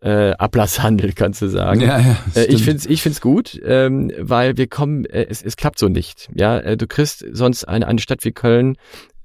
äh, 0.00 0.32
Ablasshandel, 0.32 1.12
kannst 1.14 1.42
du 1.42 1.48
sagen. 1.48 1.80
Ja, 1.80 2.00
ja, 2.00 2.16
äh, 2.34 2.44
ich 2.46 2.64
finde 2.64 2.78
es 2.78 2.86
ich 2.86 3.02
find's 3.02 3.20
gut, 3.20 3.60
ähm, 3.64 4.12
weil 4.18 4.56
wir 4.56 4.66
kommen, 4.66 5.04
äh, 5.04 5.26
es, 5.28 5.42
es 5.42 5.56
klappt 5.56 5.78
so 5.78 5.88
nicht. 5.88 6.28
Ja, 6.34 6.58
äh, 6.58 6.76
du 6.76 6.86
kriegst 6.86 7.24
sonst 7.32 7.64
eine, 7.64 7.86
eine 7.86 8.00
Stadt 8.00 8.24
wie 8.24 8.32
Köln 8.32 8.76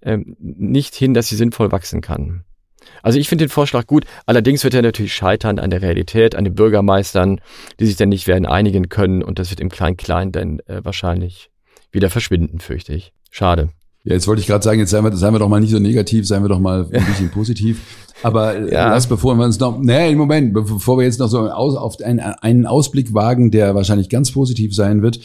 ähm, 0.01 0.35
nicht 0.39 0.95
hin, 0.95 1.13
dass 1.13 1.27
sie 1.27 1.35
sinnvoll 1.35 1.71
wachsen 1.71 2.01
kann. 2.01 2.43
Also 3.03 3.19
ich 3.19 3.29
finde 3.29 3.45
den 3.45 3.49
Vorschlag 3.49 3.87
gut. 3.87 4.05
Allerdings 4.25 4.63
wird 4.63 4.73
er 4.73 4.81
natürlich 4.81 5.13
scheitern 5.13 5.59
an 5.59 5.69
der 5.69 5.81
Realität, 5.81 6.35
an 6.35 6.43
den 6.43 6.55
Bürgermeistern, 6.55 7.41
die 7.79 7.85
sich 7.85 7.95
dann 7.95 8.09
nicht 8.09 8.27
werden 8.27 8.45
einigen 8.45 8.89
können 8.89 9.23
und 9.23 9.39
das 9.39 9.49
wird 9.49 9.59
im 9.59 9.69
Klein-Klein 9.69 10.31
dann 10.31 10.59
äh, 10.67 10.83
wahrscheinlich 10.83 11.49
wieder 11.91 12.09
verschwinden, 12.09 12.59
fürchte 12.59 12.93
ich. 12.93 13.13
Schade. 13.31 13.69
Ja, 14.03 14.13
jetzt 14.13 14.27
wollte 14.27 14.39
ich 14.39 14.47
gerade 14.47 14.63
sagen, 14.63 14.79
jetzt 14.79 14.91
seien 14.91 15.03
wir, 15.03 15.15
seien 15.17 15.33
wir 15.33 15.39
doch 15.39 15.49
mal 15.49 15.59
nicht 15.59 15.71
so 15.71 15.79
negativ, 15.79 16.25
seien 16.25 16.41
wir 16.41 16.47
doch 16.47 16.59
mal 16.59 16.87
ein 16.93 17.05
bisschen 17.05 17.29
positiv. 17.29 17.81
Aber 18.23 18.55
äh, 18.55 18.71
ja. 18.71 18.89
lass, 18.89 19.07
bevor 19.07 19.35
wir 19.35 19.43
uns 19.43 19.59
noch, 19.59 19.79
nee, 19.79 20.11
im 20.11 20.17
Moment, 20.17 20.53
bevor 20.53 20.97
wir 20.97 21.03
jetzt 21.03 21.19
noch 21.19 21.27
so 21.27 21.49
aus, 21.49 21.75
auf 21.75 21.99
einen, 22.01 22.19
einen 22.19 22.65
Ausblick 22.65 23.13
wagen, 23.13 23.51
der 23.51 23.75
wahrscheinlich 23.75 24.09
ganz 24.09 24.31
positiv 24.31 24.73
sein 24.73 25.01
wird, 25.01 25.19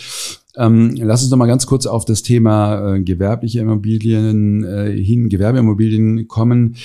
ähm, 0.57 0.97
lass 0.97 1.23
uns 1.23 1.31
noch 1.31 1.39
mal 1.39 1.47
ganz 1.47 1.67
kurz 1.67 1.87
auf 1.87 2.05
das 2.05 2.23
Thema 2.23 2.95
äh, 2.95 3.01
gewerbliche 3.01 3.61
Immobilien 3.61 4.65
äh, 4.65 4.91
hin, 5.01 5.29
Gewerbeimmobilien 5.29 6.29
kommen. 6.29 6.77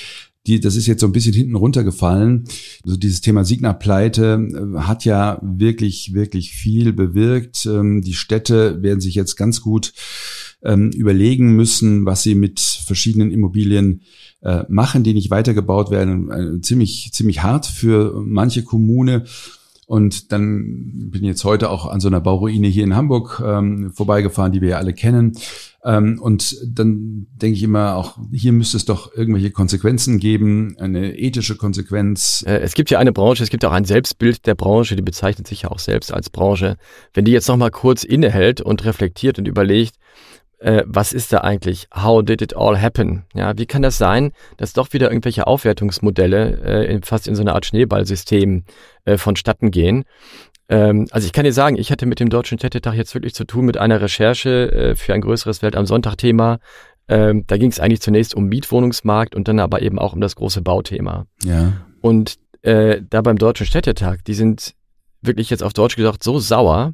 Die, 0.48 0.60
das 0.60 0.76
ist 0.76 0.88
jetzt 0.88 1.02
so 1.02 1.08
ein 1.08 1.12
bisschen 1.12 1.34
hinten 1.34 1.56
runtergefallen. 1.56 2.46
Also 2.84 2.98
dieses 2.98 3.22
Thema 3.22 3.44
Signa-Pleite 3.44 4.48
äh, 4.50 4.80
hat 4.80 5.06
ja 5.06 5.40
wirklich, 5.42 6.14
wirklich 6.14 6.52
viel 6.52 6.94
bewirkt. 6.94 7.66
Ähm, 7.66 8.02
die 8.02 8.14
Städte 8.14 8.82
werden 8.82 9.02
sich 9.02 9.16
jetzt 9.16 9.36
ganz 9.36 9.62
gut 9.62 9.94
ähm, 10.64 10.90
überlegen 10.92 11.56
müssen, 11.56 12.06
was 12.06 12.24
sie 12.24 12.36
mit 12.36 12.60
verschiedenen 12.60 13.32
Immobilien 13.32 14.02
äh, 14.42 14.64
machen, 14.70 15.04
die 15.04 15.14
nicht 15.14 15.30
weitergebaut 15.30 15.92
werden. 15.92 16.32
Äh, 16.32 16.62
ziemlich, 16.62 17.12
ziemlich 17.14 17.44
hart 17.44 17.66
für 17.66 18.22
manche 18.26 18.64
Kommune. 18.64 19.26
Und 19.88 20.34
dann 20.34 21.10
bin 21.12 21.24
ich 21.24 21.30
jetzt 21.30 21.46
heute 21.46 21.70
auch 21.70 21.88
an 21.88 22.02
so 22.02 22.10
einer 22.10 22.20
Bauruine 22.20 22.68
hier 22.68 22.84
in 22.84 22.94
Hamburg 22.94 23.42
ähm, 23.44 23.94
vorbeigefahren, 23.94 24.52
die 24.52 24.60
wir 24.60 24.70
ja 24.70 24.78
alle 24.78 24.94
kennen. 24.94 25.38
Ähm, 25.82 26.20
und 26.22 26.58
dann 26.68 27.28
denke 27.32 27.56
ich 27.56 27.64
immer, 27.64 27.96
auch 27.96 28.18
hier 28.30 28.52
müsste 28.52 28.76
es 28.76 28.84
doch 28.84 29.16
irgendwelche 29.16 29.52
Konsequenzen 29.52 30.20
geben, 30.20 30.76
eine 30.78 31.18
ethische 31.18 31.56
Konsequenz. 31.56 32.44
Äh, 32.46 32.58
es 32.58 32.74
gibt 32.74 32.90
ja 32.90 33.00
eine 33.00 33.14
Branche, 33.14 33.44
es 33.44 33.50
gibt 33.50 33.64
auch 33.64 33.72
ein 33.72 33.86
Selbstbild 33.86 34.46
der 34.46 34.56
Branche, 34.56 34.98
die 34.98 35.02
bezeichnet 35.02 35.48
sich 35.48 35.62
ja 35.62 35.72
auch 35.72 35.80
selbst 35.80 36.14
als 36.14 36.30
Branche. 36.30 36.76
Wenn 37.14 37.24
die 37.24 37.32
jetzt 37.32 37.48
nochmal 37.48 37.72
kurz 37.72 38.04
innehält 38.04 38.60
und 38.60 38.84
reflektiert 38.84 39.40
und 39.40 39.48
überlegt, 39.48 39.96
äh, 40.60 40.84
was 40.86 41.14
ist 41.14 41.34
da 41.34 41.40
eigentlich? 41.40 41.88
How 41.94 42.24
did 42.24 42.42
it 42.42 42.56
all 42.56 42.80
happen? 42.82 43.26
Ja, 43.34 43.58
wie 43.58 43.66
kann 43.66 43.82
das 43.82 43.98
sein, 43.98 44.32
dass 44.58 44.74
doch 44.74 44.94
wieder 44.94 45.10
irgendwelche 45.10 45.48
Aufwertungsmodelle 45.48 46.62
äh, 46.62 47.00
fast 47.04 47.28
in 47.28 47.36
so 47.36 47.42
eine 47.42 47.54
Art 47.54 47.66
Schneeballsystem 47.66 48.64
äh, 49.06 49.18
vonstatten 49.18 49.72
gehen? 49.72 50.06
Ähm, 50.70 51.08
also 51.12 51.26
ich 51.26 51.34
kann 51.34 51.46
dir 51.46 51.54
sagen, 51.54 51.78
ich 51.78 51.92
hatte 51.92 52.06
mit 52.06 52.20
dem 52.20 52.30
Deutschen 52.30 52.58
Städtetag 52.58 52.96
jetzt 52.96 53.14
wirklich 53.14 53.36
zu 53.36 53.46
tun 53.46 53.66
mit 53.66 53.78
einer 53.78 54.02
Recherche 54.02 54.72
äh, 54.72 54.96
für 54.96 55.14
ein 55.14 55.22
größeres 55.22 55.62
Welt 55.62 55.76
am 55.76 55.86
Sonntag-Thema. 55.86 56.60
Ähm, 57.08 57.46
da 57.48 57.58
ging 57.58 57.70
es 57.70 57.80
eigentlich 57.80 58.02
zunächst 58.02 58.36
um 58.36 58.46
Mietwohnungsmarkt 58.46 59.36
und 59.36 59.48
dann 59.48 59.60
aber 59.60 59.82
eben 59.82 59.98
auch 60.00 60.14
um 60.14 60.22
das 60.22 60.36
große 60.36 60.62
Bauthema. 60.62 61.26
Ja. 61.44 61.74
Und 62.02 62.36
äh, 62.64 63.02
da 63.08 63.22
beim 63.22 63.38
Deutschen 63.38 63.66
Städtetag, 63.66 64.26
die 64.26 64.34
sind 64.34 64.74
wirklich 65.22 65.50
jetzt 65.50 65.64
auf 65.64 65.74
Deutsch 65.74 65.96
gesagt 65.96 66.24
so 66.24 66.40
sauer 66.40 66.94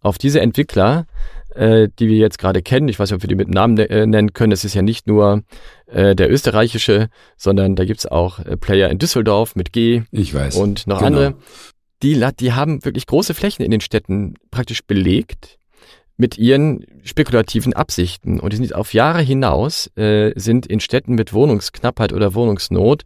auf 0.00 0.18
diese 0.18 0.40
Entwickler, 0.40 1.06
äh, 1.54 1.88
die 1.98 2.08
wir 2.08 2.16
jetzt 2.16 2.38
gerade 2.38 2.62
kennen. 2.62 2.88
Ich 2.88 2.98
weiß 2.98 3.10
nicht, 3.10 3.16
ob 3.16 3.22
wir 3.22 3.28
die 3.28 3.34
mit 3.34 3.48
Namen 3.48 3.78
äh, 3.78 4.06
nennen 4.06 4.32
können. 4.32 4.52
Es 4.52 4.64
ist 4.64 4.74
ja 4.74 4.82
nicht 4.82 5.06
nur 5.06 5.42
äh, 5.86 6.14
der 6.14 6.30
österreichische, 6.30 7.08
sondern 7.36 7.76
da 7.76 7.84
gibt's 7.84 8.06
auch 8.06 8.38
äh, 8.40 8.56
Player 8.56 8.90
in 8.90 8.98
Düsseldorf 8.98 9.56
mit 9.56 9.72
G. 9.72 10.02
Ich 10.10 10.34
weiß. 10.34 10.56
Und 10.56 10.86
noch 10.86 10.98
genau. 10.98 11.06
andere. 11.06 11.34
Die, 12.02 12.20
die 12.40 12.52
haben 12.52 12.84
wirklich 12.84 13.06
große 13.06 13.32
Flächen 13.32 13.62
in 13.64 13.70
den 13.70 13.80
Städten 13.80 14.34
praktisch 14.50 14.84
belegt 14.84 15.58
mit 16.16 16.38
ihren 16.38 16.84
spekulativen 17.04 17.72
Absichten. 17.72 18.38
Und 18.40 18.52
die 18.52 18.56
sind 18.56 18.74
auf 18.74 18.94
Jahre 18.94 19.22
hinaus, 19.22 19.90
äh, 19.96 20.32
sind 20.36 20.66
in 20.66 20.80
Städten 20.80 21.14
mit 21.14 21.32
Wohnungsknappheit 21.32 22.12
oder 22.12 22.34
Wohnungsnot, 22.34 23.02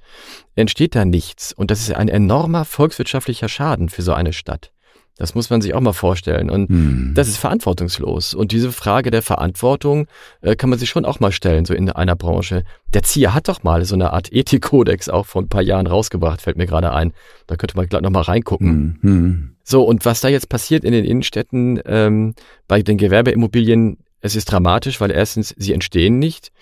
entsteht 0.54 0.94
da 0.94 1.04
nichts. 1.04 1.52
Und 1.52 1.70
das 1.70 1.80
ist 1.80 1.94
ein 1.94 2.08
enormer 2.08 2.64
volkswirtschaftlicher 2.64 3.48
Schaden 3.48 3.88
für 3.88 4.02
so 4.02 4.12
eine 4.12 4.32
Stadt. 4.32 4.70
Das 5.18 5.34
muss 5.34 5.48
man 5.48 5.62
sich 5.62 5.72
auch 5.72 5.80
mal 5.80 5.94
vorstellen. 5.94 6.50
Und 6.50 6.68
hm. 6.68 7.12
das 7.14 7.28
ist 7.28 7.38
verantwortungslos. 7.38 8.34
Und 8.34 8.52
diese 8.52 8.70
Frage 8.70 9.10
der 9.10 9.22
Verantwortung 9.22 10.06
äh, 10.42 10.56
kann 10.56 10.68
man 10.68 10.78
sich 10.78 10.90
schon 10.90 11.06
auch 11.06 11.20
mal 11.20 11.32
stellen, 11.32 11.64
so 11.64 11.72
in 11.72 11.90
einer 11.90 12.16
Branche. 12.16 12.64
Der 12.92 13.02
Zieher 13.02 13.32
hat 13.32 13.48
doch 13.48 13.62
mal 13.62 13.84
so 13.86 13.94
eine 13.94 14.12
Art 14.12 14.30
Ethikkodex 14.30 15.08
auch 15.08 15.24
vor 15.24 15.42
ein 15.42 15.48
paar 15.48 15.62
Jahren 15.62 15.86
rausgebracht, 15.86 16.42
fällt 16.42 16.58
mir 16.58 16.66
gerade 16.66 16.92
ein. 16.92 17.12
Da 17.46 17.56
könnte 17.56 17.76
man 17.76 17.86
gleich 17.86 18.02
noch 18.02 18.10
mal 18.10 18.22
reingucken. 18.22 18.98
Hm. 19.00 19.10
Hm. 19.10 19.56
So, 19.64 19.84
und 19.84 20.04
was 20.04 20.20
da 20.20 20.28
jetzt 20.28 20.48
passiert 20.48 20.84
in 20.84 20.92
den 20.92 21.04
Innenstädten 21.04 21.80
ähm, 21.86 22.34
bei 22.68 22.82
den 22.82 22.98
Gewerbeimmobilien, 22.98 23.98
es 24.20 24.36
ist 24.36 24.52
dramatisch, 24.52 25.00
weil 25.00 25.10
erstens, 25.10 25.54
sie 25.56 25.72
entstehen 25.72 26.18
nicht. 26.18 26.52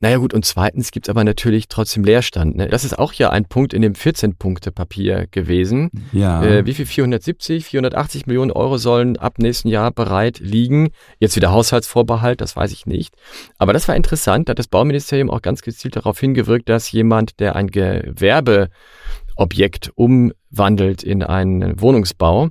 Naja 0.00 0.18
gut, 0.18 0.34
und 0.34 0.44
zweitens 0.44 0.90
gibt's 0.90 1.08
aber 1.08 1.24
natürlich 1.24 1.68
trotzdem 1.68 2.04
Leerstand. 2.04 2.54
Ne? 2.54 2.68
Das 2.68 2.84
ist 2.84 2.98
auch 2.98 3.14
ja 3.14 3.30
ein 3.30 3.46
Punkt 3.46 3.72
in 3.72 3.80
dem 3.80 3.94
14-Punkte-Papier 3.94 5.26
gewesen. 5.30 5.90
Ja. 6.12 6.44
Äh, 6.44 6.66
wie 6.66 6.74
viel? 6.74 6.84
470, 6.84 7.64
480 7.64 8.26
Millionen 8.26 8.50
Euro 8.50 8.76
sollen 8.76 9.16
ab 9.16 9.38
nächsten 9.38 9.68
Jahr 9.68 9.92
bereit 9.92 10.38
liegen. 10.38 10.90
Jetzt 11.18 11.36
wieder 11.36 11.50
Haushaltsvorbehalt, 11.50 12.42
das 12.42 12.56
weiß 12.56 12.72
ich 12.72 12.84
nicht. 12.84 13.14
Aber 13.56 13.72
das 13.72 13.88
war 13.88 13.96
interessant, 13.96 14.48
da 14.48 14.50
hat 14.50 14.58
das 14.58 14.68
Bauministerium 14.68 15.30
auch 15.30 15.40
ganz 15.40 15.62
gezielt 15.62 15.96
darauf 15.96 16.20
hingewirkt, 16.20 16.68
dass 16.68 16.92
jemand, 16.92 17.40
der 17.40 17.56
ein 17.56 17.68
Gewerbeobjekt 17.68 19.92
umwandelt 19.94 21.04
in 21.04 21.22
einen 21.22 21.80
Wohnungsbau, 21.80 22.50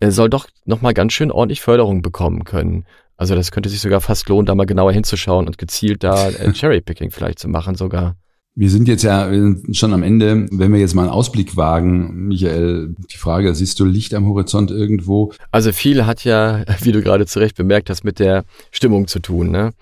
äh, 0.00 0.10
soll 0.10 0.30
doch 0.30 0.48
nochmal 0.64 0.94
ganz 0.94 1.12
schön 1.12 1.30
ordentlich 1.30 1.60
Förderung 1.60 2.00
bekommen 2.00 2.44
können. 2.44 2.86
Also 3.16 3.34
das 3.34 3.50
könnte 3.50 3.68
sich 3.68 3.80
sogar 3.80 4.00
fast 4.00 4.28
lohnen, 4.28 4.46
da 4.46 4.54
mal 4.54 4.66
genauer 4.66 4.92
hinzuschauen 4.92 5.46
und 5.46 5.58
gezielt 5.58 6.04
da 6.04 6.28
äh, 6.28 6.52
Cherrypicking 6.54 7.10
vielleicht 7.10 7.38
zu 7.38 7.48
machen 7.48 7.74
sogar. 7.74 8.16
Wir 8.58 8.70
sind 8.70 8.88
jetzt 8.88 9.02
ja 9.02 9.30
schon 9.72 9.92
am 9.92 10.02
Ende. 10.02 10.46
Wenn 10.50 10.72
wir 10.72 10.80
jetzt 10.80 10.94
mal 10.94 11.02
einen 11.02 11.10
Ausblick 11.10 11.58
wagen, 11.58 12.28
Michael, 12.28 12.94
die 13.12 13.18
Frage, 13.18 13.54
siehst 13.54 13.78
du 13.78 13.84
Licht 13.84 14.14
am 14.14 14.26
Horizont 14.26 14.70
irgendwo? 14.70 15.32
Also 15.50 15.72
viel 15.72 16.06
hat 16.06 16.24
ja, 16.24 16.64
wie 16.80 16.92
du 16.92 17.02
gerade 17.02 17.26
zu 17.26 17.38
Recht 17.38 17.54
bemerkt 17.54 17.90
hast, 17.90 18.02
mit 18.02 18.18
der 18.18 18.44
Stimmung 18.70 19.08
zu 19.08 19.18
tun. 19.18 19.50
Ne? 19.50 19.74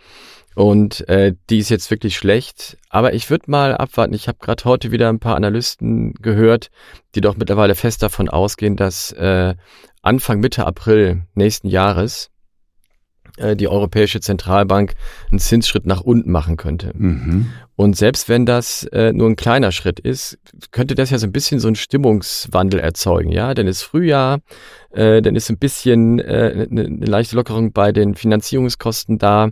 Und 0.56 1.08
äh, 1.08 1.34
die 1.50 1.58
ist 1.58 1.68
jetzt 1.68 1.88
wirklich 1.92 2.16
schlecht. 2.16 2.76
Aber 2.88 3.14
ich 3.14 3.30
würde 3.30 3.48
mal 3.48 3.76
abwarten. 3.76 4.12
Ich 4.12 4.26
habe 4.26 4.38
gerade 4.40 4.64
heute 4.64 4.90
wieder 4.90 5.08
ein 5.08 5.20
paar 5.20 5.36
Analysten 5.36 6.14
gehört, 6.14 6.70
die 7.14 7.20
doch 7.20 7.36
mittlerweile 7.36 7.76
fest 7.76 8.02
davon 8.02 8.28
ausgehen, 8.28 8.74
dass 8.74 9.12
äh, 9.12 9.54
Anfang 10.02 10.40
Mitte 10.40 10.66
April 10.66 11.22
nächsten 11.34 11.68
Jahres 11.68 12.30
die 13.36 13.66
Europäische 13.66 14.20
Zentralbank 14.20 14.94
einen 15.30 15.40
Zinsschritt 15.40 15.86
nach 15.86 16.00
unten 16.00 16.30
machen 16.30 16.56
könnte. 16.56 16.92
Mhm. 16.94 17.50
Und 17.76 17.96
selbst 17.96 18.28
wenn 18.28 18.46
das 18.46 18.84
äh, 18.92 19.12
nur 19.12 19.28
ein 19.28 19.34
kleiner 19.34 19.72
Schritt 19.72 19.98
ist, 19.98 20.38
könnte 20.70 20.94
das 20.94 21.10
ja 21.10 21.18
so 21.18 21.26
ein 21.26 21.32
bisschen 21.32 21.58
so 21.58 21.66
einen 21.66 21.74
Stimmungswandel 21.74 22.78
erzeugen, 22.78 23.32
ja? 23.32 23.52
Denn 23.52 23.66
es 23.66 23.78
ist 23.78 23.82
Frühjahr, 23.82 24.38
äh, 24.92 25.20
dann 25.20 25.34
ist 25.34 25.50
ein 25.50 25.58
bisschen 25.58 26.20
äh, 26.20 26.68
eine, 26.70 26.84
eine 26.84 27.06
leichte 27.06 27.34
Lockerung 27.34 27.72
bei 27.72 27.90
den 27.90 28.14
Finanzierungskosten 28.14 29.18
da. 29.18 29.50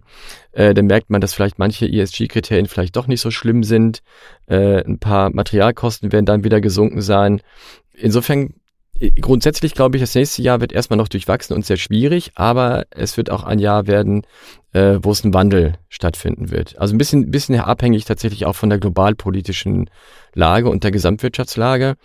Äh, 0.52 0.72
dann 0.72 0.86
merkt 0.86 1.10
man, 1.10 1.20
dass 1.20 1.34
vielleicht 1.34 1.58
manche 1.58 1.86
ESG-Kriterien 1.86 2.68
vielleicht 2.68 2.94
doch 2.94 3.08
nicht 3.08 3.20
so 3.20 3.32
schlimm 3.32 3.64
sind. 3.64 4.02
Äh, 4.46 4.84
ein 4.84 5.00
paar 5.00 5.30
Materialkosten 5.30 6.12
werden 6.12 6.26
dann 6.26 6.44
wieder 6.44 6.60
gesunken 6.60 7.00
sein. 7.00 7.40
Insofern 7.92 8.54
grundsätzlich 9.20 9.74
glaube 9.74 9.96
ich, 9.96 10.02
das 10.02 10.14
nächste 10.14 10.42
Jahr 10.42 10.60
wird 10.60 10.72
erstmal 10.72 10.96
noch 10.96 11.08
durchwachsen 11.08 11.54
und 11.54 11.66
sehr 11.66 11.76
schwierig, 11.76 12.32
aber 12.34 12.84
es 12.90 13.16
wird 13.16 13.30
auch 13.30 13.42
ein 13.42 13.58
Jahr 13.58 13.86
werden, 13.86 14.22
äh, 14.72 14.98
wo 15.02 15.10
es 15.12 15.24
ein 15.24 15.34
Wandel 15.34 15.74
stattfinden 15.88 16.50
wird. 16.50 16.78
Also 16.78 16.94
ein 16.94 16.98
bisschen, 16.98 17.30
bisschen 17.30 17.58
abhängig 17.58 18.04
tatsächlich 18.04 18.46
auch 18.46 18.56
von 18.56 18.70
der 18.70 18.78
globalpolitischen 18.78 19.90
Lage 20.34 20.68
und 20.68 20.84
der 20.84 20.90
Gesamtwirtschaftslage. 20.90 21.96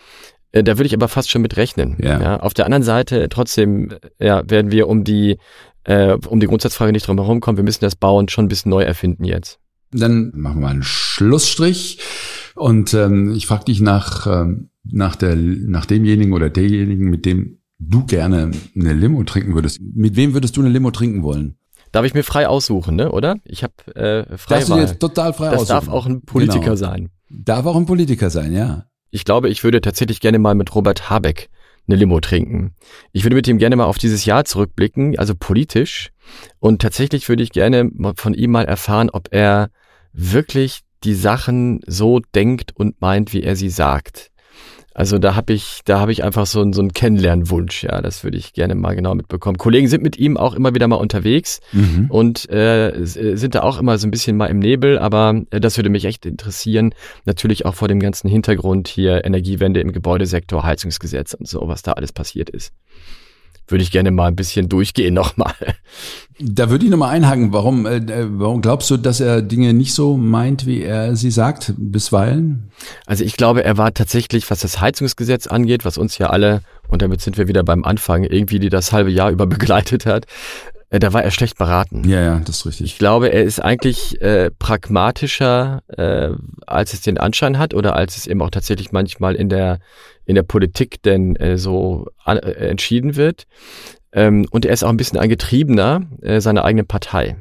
Äh, 0.51 0.63
da 0.63 0.77
würde 0.77 0.87
ich 0.87 0.93
aber 0.93 1.07
fast 1.07 1.29
schon 1.29 1.41
mit 1.41 1.57
rechnen. 1.57 1.97
Ja. 1.99 2.21
ja. 2.21 2.39
Auf 2.39 2.53
der 2.53 2.65
anderen 2.65 2.83
Seite 2.83 3.29
trotzdem 3.29 3.95
ja, 4.19 4.49
werden 4.49 4.71
wir 4.71 4.87
um 4.87 5.03
die, 5.03 5.37
äh, 5.83 6.13
um 6.27 6.39
die 6.39 6.47
Grundsatzfrage 6.47 6.91
nicht 6.91 7.07
drum 7.07 7.19
herum 7.19 7.39
kommen. 7.39 7.57
Wir 7.57 7.63
müssen 7.63 7.83
das 7.83 7.95
Bauen 7.95 8.29
schon 8.29 8.45
ein 8.45 8.49
bisschen 8.49 8.69
neu 8.69 8.83
erfinden 8.83 9.23
jetzt. 9.23 9.59
Dann 9.91 10.31
machen 10.35 10.59
wir 10.59 10.67
mal 10.67 10.71
einen 10.71 10.83
Schlussstrich. 10.83 11.99
Und 12.55 12.93
ähm, 12.93 13.33
ich 13.35 13.47
frage 13.47 13.65
dich 13.65 13.79
nach 13.79 14.25
ähm, 14.27 14.69
nach, 14.91 15.15
der, 15.15 15.35
nach 15.35 15.85
demjenigen 15.85 16.33
oder 16.33 16.49
derjenigen, 16.49 17.09
mit 17.09 17.25
dem 17.25 17.59
du 17.79 18.05
gerne 18.05 18.51
eine 18.75 18.93
Limo 18.93 19.23
trinken 19.23 19.53
würdest. 19.53 19.79
Mit 19.81 20.15
wem 20.15 20.33
würdest 20.33 20.57
du 20.57 20.61
eine 20.61 20.69
Limo 20.69 20.91
trinken 20.91 21.23
wollen? 21.23 21.57
Darf 21.91 22.05
ich 22.05 22.13
mir 22.13 22.23
frei 22.23 22.47
aussuchen, 22.47 22.95
ne? 22.95 23.11
oder? 23.11 23.37
Ich 23.45 23.63
habe 23.63 23.73
äh, 23.95 24.37
frei 24.37 24.55
Darfst 24.55 24.69
du 24.69 24.75
dir 24.75 24.99
total 24.99 25.33
frei 25.33 25.51
das 25.51 25.61
aussuchen. 25.61 25.75
Das 25.75 25.85
darf 25.85 25.89
auch 25.89 26.05
ein 26.05 26.21
Politiker 26.21 26.59
genau. 26.59 26.75
sein. 26.75 27.09
Darf 27.29 27.65
auch 27.65 27.75
ein 27.75 27.85
Politiker 27.85 28.29
sein, 28.29 28.53
ja. 28.53 28.85
ich 29.09 29.25
glaube, 29.25 29.49
ich 29.49 29.63
würde 29.63 29.81
tatsächlich 29.81 30.19
gerne 30.19 30.39
mal 30.39 30.55
mit 30.55 30.73
Robert 30.75 31.09
Habeck 31.09 31.49
eine 31.87 31.97
Limo 31.97 32.19
trinken. 32.19 32.73
Ich 33.11 33.23
würde 33.23 33.35
mit 33.35 33.47
ihm 33.47 33.57
gerne 33.57 33.75
mal 33.75 33.85
auf 33.85 33.97
dieses 33.97 34.25
Jahr 34.25 34.45
zurückblicken, 34.45 35.17
also 35.17 35.33
politisch. 35.37 36.11
Und 36.59 36.81
tatsächlich 36.81 37.29
würde 37.29 37.43
ich 37.43 37.51
gerne 37.51 37.89
von 38.15 38.33
ihm 38.33 38.51
mal 38.51 38.65
erfahren, 38.65 39.09
ob 39.09 39.29
er 39.31 39.69
wirklich 40.11 40.81
die 41.03 41.13
Sachen 41.13 41.79
so 41.85 42.19
denkt 42.35 42.75
und 42.75 42.99
meint, 43.01 43.31
wie 43.33 43.43
er 43.43 43.55
sie 43.55 43.69
sagt. 43.69 44.31
Also 44.97 45.19
da 45.19 45.35
habe 45.35 45.53
ich, 45.53 45.81
da 45.85 45.99
habe 45.99 46.11
ich 46.11 46.23
einfach 46.23 46.47
so, 46.47 46.71
so 46.73 46.81
einen 46.81 46.91
Kennenlernwunsch, 46.91 47.83
ja, 47.83 48.01
das 48.01 48.23
würde 48.23 48.35
ich 48.35 48.53
gerne 48.53 48.73
mal 48.73 48.95
genau 48.95 49.13
mitbekommen. 49.13 49.59
Kollegen 49.59 49.87
sind 49.87 50.01
mit 50.01 50.17
ihm 50.17 50.37
auch 50.37 50.55
immer 50.55 50.73
wieder 50.73 50.87
mal 50.87 50.95
unterwegs 50.95 51.59
mhm. 51.71 52.07
und 52.09 52.49
äh, 52.49 52.93
sind 53.03 53.53
da 53.53 53.61
auch 53.61 53.79
immer 53.79 53.99
so 53.99 54.07
ein 54.07 54.11
bisschen 54.11 54.37
mal 54.37 54.47
im 54.47 54.57
Nebel, 54.57 54.97
aber 54.97 55.39
äh, 55.51 55.59
das 55.59 55.77
würde 55.77 55.91
mich 55.91 56.05
echt 56.05 56.25
interessieren. 56.25 56.95
Natürlich 57.25 57.67
auch 57.67 57.75
vor 57.75 57.87
dem 57.87 57.99
ganzen 57.99 58.27
Hintergrund 58.27 58.87
hier 58.87 59.23
Energiewende 59.23 59.81
im 59.81 59.91
Gebäudesektor, 59.91 60.63
Heizungsgesetz 60.63 61.35
und 61.35 61.47
so, 61.47 61.67
was 61.67 61.83
da 61.83 61.91
alles 61.91 62.11
passiert 62.11 62.49
ist 62.49 62.73
würde 63.67 63.83
ich 63.83 63.91
gerne 63.91 64.11
mal 64.11 64.27
ein 64.27 64.35
bisschen 64.35 64.69
durchgehen 64.69 65.13
nochmal. 65.13 65.53
Da 66.39 66.69
würde 66.69 66.85
ich 66.85 66.91
nochmal 66.91 67.15
einhaken. 67.15 67.51
Warum, 67.51 67.85
äh, 67.85 68.01
warum 68.29 68.61
glaubst 68.61 68.89
du, 68.91 68.97
dass 68.97 69.19
er 69.19 69.41
Dinge 69.41 69.73
nicht 69.73 69.93
so 69.93 70.17
meint, 70.17 70.65
wie 70.65 70.83
er 70.83 71.15
sie 71.15 71.31
sagt, 71.31 71.73
bisweilen? 71.77 72.71
Also 73.05 73.23
ich 73.23 73.37
glaube, 73.37 73.63
er 73.63 73.77
war 73.77 73.93
tatsächlich, 73.93 74.49
was 74.49 74.59
das 74.59 74.79
Heizungsgesetz 74.79 75.47
angeht, 75.47 75.83
was 75.83 75.97
uns 75.97 76.17
ja 76.17 76.27
alle, 76.29 76.61
und 76.87 77.01
damit 77.01 77.21
sind 77.21 77.37
wir 77.37 77.47
wieder 77.47 77.63
beim 77.63 77.83
Anfang, 77.83 78.23
irgendwie 78.23 78.59
die 78.59 78.69
das 78.69 78.91
halbe 78.91 79.09
Jahr 79.09 79.31
über 79.31 79.47
begleitet 79.47 80.05
hat, 80.05 80.27
äh, 80.89 80.99
da 80.99 81.11
war 81.11 81.23
er 81.23 81.31
schlecht 81.31 81.57
beraten. 81.57 82.07
Ja, 82.07 82.21
ja, 82.21 82.39
das 82.39 82.57
ist 82.57 82.65
richtig. 82.65 82.85
Ich 82.85 82.97
glaube, 82.97 83.29
er 83.29 83.43
ist 83.43 83.59
eigentlich 83.59 84.21
äh, 84.21 84.51
pragmatischer, 84.51 85.81
äh, 85.87 86.29
als 86.65 86.93
es 86.93 87.01
den 87.01 87.17
Anschein 87.17 87.57
hat 87.57 87.73
oder 87.73 87.95
als 87.95 88.17
es 88.17 88.27
eben 88.27 88.41
auch 88.41 88.51
tatsächlich 88.51 88.91
manchmal 88.91 89.35
in 89.35 89.49
der 89.49 89.79
in 90.27 90.35
der 90.35 90.43
Politik 90.43 91.01
denn 91.01 91.35
äh, 91.37 91.57
so 91.57 92.07
an, 92.23 92.37
äh, 92.37 92.51
entschieden 92.67 93.15
wird. 93.15 93.47
Ähm, 94.11 94.45
und 94.51 94.65
er 94.65 94.73
ist 94.73 94.83
auch 94.83 94.89
ein 94.89 94.97
bisschen 94.97 95.17
ein 95.17 95.29
Getriebener 95.29 96.01
äh, 96.21 96.41
seiner 96.41 96.65
eigenen 96.65 96.85
Partei. 96.85 97.37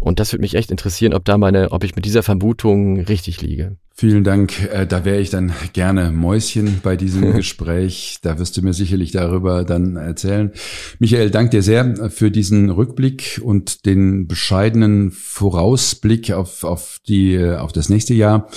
Und 0.00 0.20
das 0.20 0.32
würde 0.32 0.42
mich 0.42 0.54
echt 0.54 0.70
interessieren, 0.70 1.14
ob 1.14 1.24
da 1.24 1.38
meine, 1.38 1.70
ob 1.70 1.84
ich 1.84 1.96
mit 1.96 2.04
dieser 2.04 2.22
Vermutung 2.22 3.00
richtig 3.00 3.40
liege. 3.40 3.76
Vielen 3.94 4.24
Dank. 4.24 4.70
Äh, 4.72 4.86
da 4.86 5.04
wäre 5.04 5.20
ich 5.20 5.30
dann 5.30 5.52
gerne 5.72 6.10
Mäuschen 6.10 6.80
bei 6.82 6.96
diesem 6.96 7.32
Gespräch. 7.36 8.18
Da 8.22 8.38
wirst 8.38 8.56
du 8.56 8.62
mir 8.62 8.72
sicherlich 8.72 9.12
darüber 9.12 9.64
dann 9.64 9.96
erzählen. 9.96 10.50
Michael, 10.98 11.30
danke 11.30 11.50
dir 11.50 11.62
sehr 11.62 12.10
für 12.10 12.30
diesen 12.30 12.70
Rückblick 12.70 13.40
und 13.44 13.86
den 13.86 14.26
bescheidenen 14.26 15.10
Vorausblick 15.10 16.32
auf, 16.32 16.64
auf 16.64 17.00
die, 17.06 17.38
auf 17.42 17.72
das 17.72 17.88
nächste 17.88 18.14
Jahr. 18.14 18.48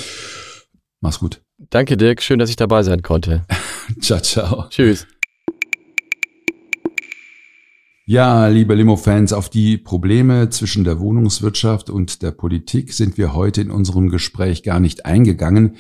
Mach's 1.02 1.20
gut. 1.20 1.47
Danke, 1.58 1.98
Dirk. 1.98 2.22
Schön, 2.22 2.38
dass 2.38 2.52
ich 2.52 2.56
dabei 2.56 2.84
sein 2.84 3.02
konnte. 3.02 3.44
ciao, 4.00 4.20
ciao. 4.20 4.66
Tschüss. 4.70 5.08
Ja, 8.06 8.48
liebe 8.48 8.76
Limo-Fans, 8.76 9.34
auf 9.34 9.50
die 9.50 9.78
Probleme 9.78 10.50
zwischen 10.50 10.84
der 10.84 11.00
Wohnungswirtschaft 11.00 11.90
und 11.90 12.22
der 12.22 12.32
Politik 12.32 12.94
sind 12.94 13.18
wir 13.18 13.34
heute 13.34 13.62
in 13.62 13.72
unserem 13.72 14.10
Gespräch 14.10 14.64
gar 14.64 14.80
nicht 14.80 15.06
eingegangen. 15.06 15.76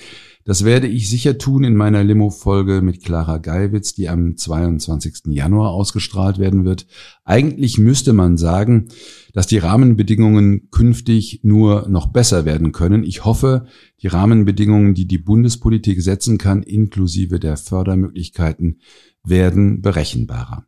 Das 0.47 0.63
werde 0.63 0.87
ich 0.87 1.09
sicher 1.09 1.37
tun 1.37 1.65
in 1.65 1.75
meiner 1.75 2.05
Limo-Folge 2.05 2.81
mit 2.81 3.03
Clara 3.03 3.37
Geiwitz, 3.37 3.93
die 3.95 4.07
am 4.07 4.37
22. 4.37 5.25
Januar 5.25 5.71
ausgestrahlt 5.71 6.39
werden 6.39 6.63
wird. 6.63 6.87
Eigentlich 7.25 7.77
müsste 7.77 8.13
man 8.13 8.37
sagen, 8.37 8.87
dass 9.33 9.47
die 9.47 9.57
Rahmenbedingungen 9.57 10.69
künftig 10.71 11.41
nur 11.43 11.89
noch 11.89 12.13
besser 12.13 12.45
werden 12.45 12.71
können. 12.71 13.03
Ich 13.03 13.25
hoffe, 13.25 13.65
die 14.01 14.07
Rahmenbedingungen, 14.07 14.93
die 14.93 15.05
die 15.05 15.17
Bundespolitik 15.17 16.01
setzen 16.01 16.37
kann, 16.37 16.63
inklusive 16.63 17.41
der 17.41 17.57
Fördermöglichkeiten, 17.57 18.79
werden 19.25 19.81
berechenbarer. 19.81 20.65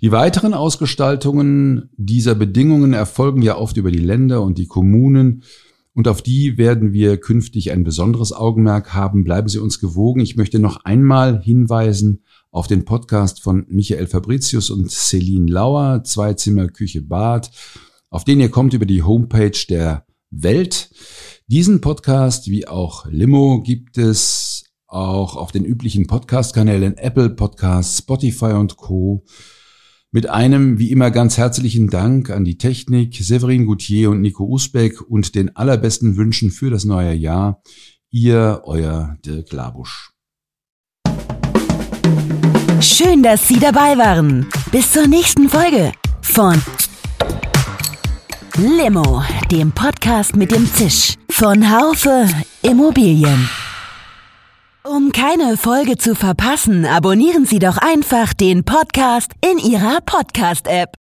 Die 0.00 0.12
weiteren 0.12 0.54
Ausgestaltungen 0.54 1.90
dieser 1.98 2.34
Bedingungen 2.34 2.94
erfolgen 2.94 3.42
ja 3.42 3.58
oft 3.58 3.76
über 3.76 3.90
die 3.90 3.98
Länder 3.98 4.40
und 4.40 4.56
die 4.56 4.66
Kommunen. 4.66 5.42
Und 5.94 6.06
auf 6.06 6.22
die 6.22 6.56
werden 6.56 6.92
wir 6.92 7.16
künftig 7.18 7.72
ein 7.72 7.82
besonderes 7.82 8.32
Augenmerk 8.32 8.94
haben. 8.94 9.24
Bleiben 9.24 9.48
Sie 9.48 9.58
uns 9.58 9.80
gewogen. 9.80 10.20
Ich 10.20 10.36
möchte 10.36 10.58
noch 10.58 10.84
einmal 10.84 11.42
hinweisen 11.42 12.22
auf 12.50 12.66
den 12.66 12.84
Podcast 12.84 13.42
von 13.42 13.66
Michael 13.68 14.06
Fabricius 14.06 14.70
und 14.70 14.90
Celine 14.90 15.50
Lauer, 15.50 16.04
Zwei 16.04 16.34
Zimmer, 16.34 16.68
Küche, 16.68 17.02
Bad, 17.02 17.50
auf 18.08 18.24
den 18.24 18.40
ihr 18.40 18.50
kommt 18.50 18.72
über 18.72 18.86
die 18.86 19.02
Homepage 19.02 19.58
der 19.68 20.06
Welt. 20.30 20.90
Diesen 21.48 21.80
Podcast, 21.80 22.48
wie 22.48 22.68
auch 22.68 23.06
Limo, 23.06 23.60
gibt 23.62 23.98
es 23.98 24.64
auch 24.86 25.36
auf 25.36 25.52
den 25.52 25.64
üblichen 25.64 26.06
Podcast-Kanälen 26.06 26.96
Apple 26.98 27.30
Podcasts, 27.30 27.98
Spotify 27.98 28.52
und 28.52 28.76
Co. 28.76 29.24
Mit 30.12 30.28
einem 30.28 30.80
wie 30.80 30.90
immer 30.90 31.12
ganz 31.12 31.38
herzlichen 31.38 31.88
Dank 31.88 32.30
an 32.30 32.44
die 32.44 32.58
Technik, 32.58 33.14
Severin 33.14 33.64
Goutier 33.64 34.10
und 34.10 34.20
Nico 34.20 34.44
Usbeck 34.44 35.00
und 35.00 35.36
den 35.36 35.54
allerbesten 35.54 36.16
Wünschen 36.16 36.50
für 36.50 36.68
das 36.68 36.84
neue 36.84 37.12
Jahr. 37.12 37.62
Ihr, 38.10 38.62
euer 38.64 39.16
Dirk 39.24 39.52
Labusch. 39.52 40.10
Schön, 42.80 43.22
dass 43.22 43.46
Sie 43.46 43.60
dabei 43.60 43.96
waren. 43.96 44.46
Bis 44.72 44.90
zur 44.90 45.06
nächsten 45.06 45.48
Folge 45.48 45.92
von 46.22 46.60
Limo, 48.56 49.22
dem 49.52 49.70
Podcast 49.70 50.34
mit 50.34 50.50
dem 50.50 50.66
Zisch 50.74 51.14
von 51.28 51.70
Haufe 51.70 52.26
Immobilien. 52.62 53.48
Um 54.82 55.12
keine 55.12 55.58
Folge 55.58 55.98
zu 55.98 56.14
verpassen, 56.14 56.86
abonnieren 56.86 57.44
Sie 57.44 57.58
doch 57.58 57.76
einfach 57.76 58.32
den 58.32 58.64
Podcast 58.64 59.32
in 59.44 59.58
Ihrer 59.58 60.00
Podcast-App. 60.00 60.99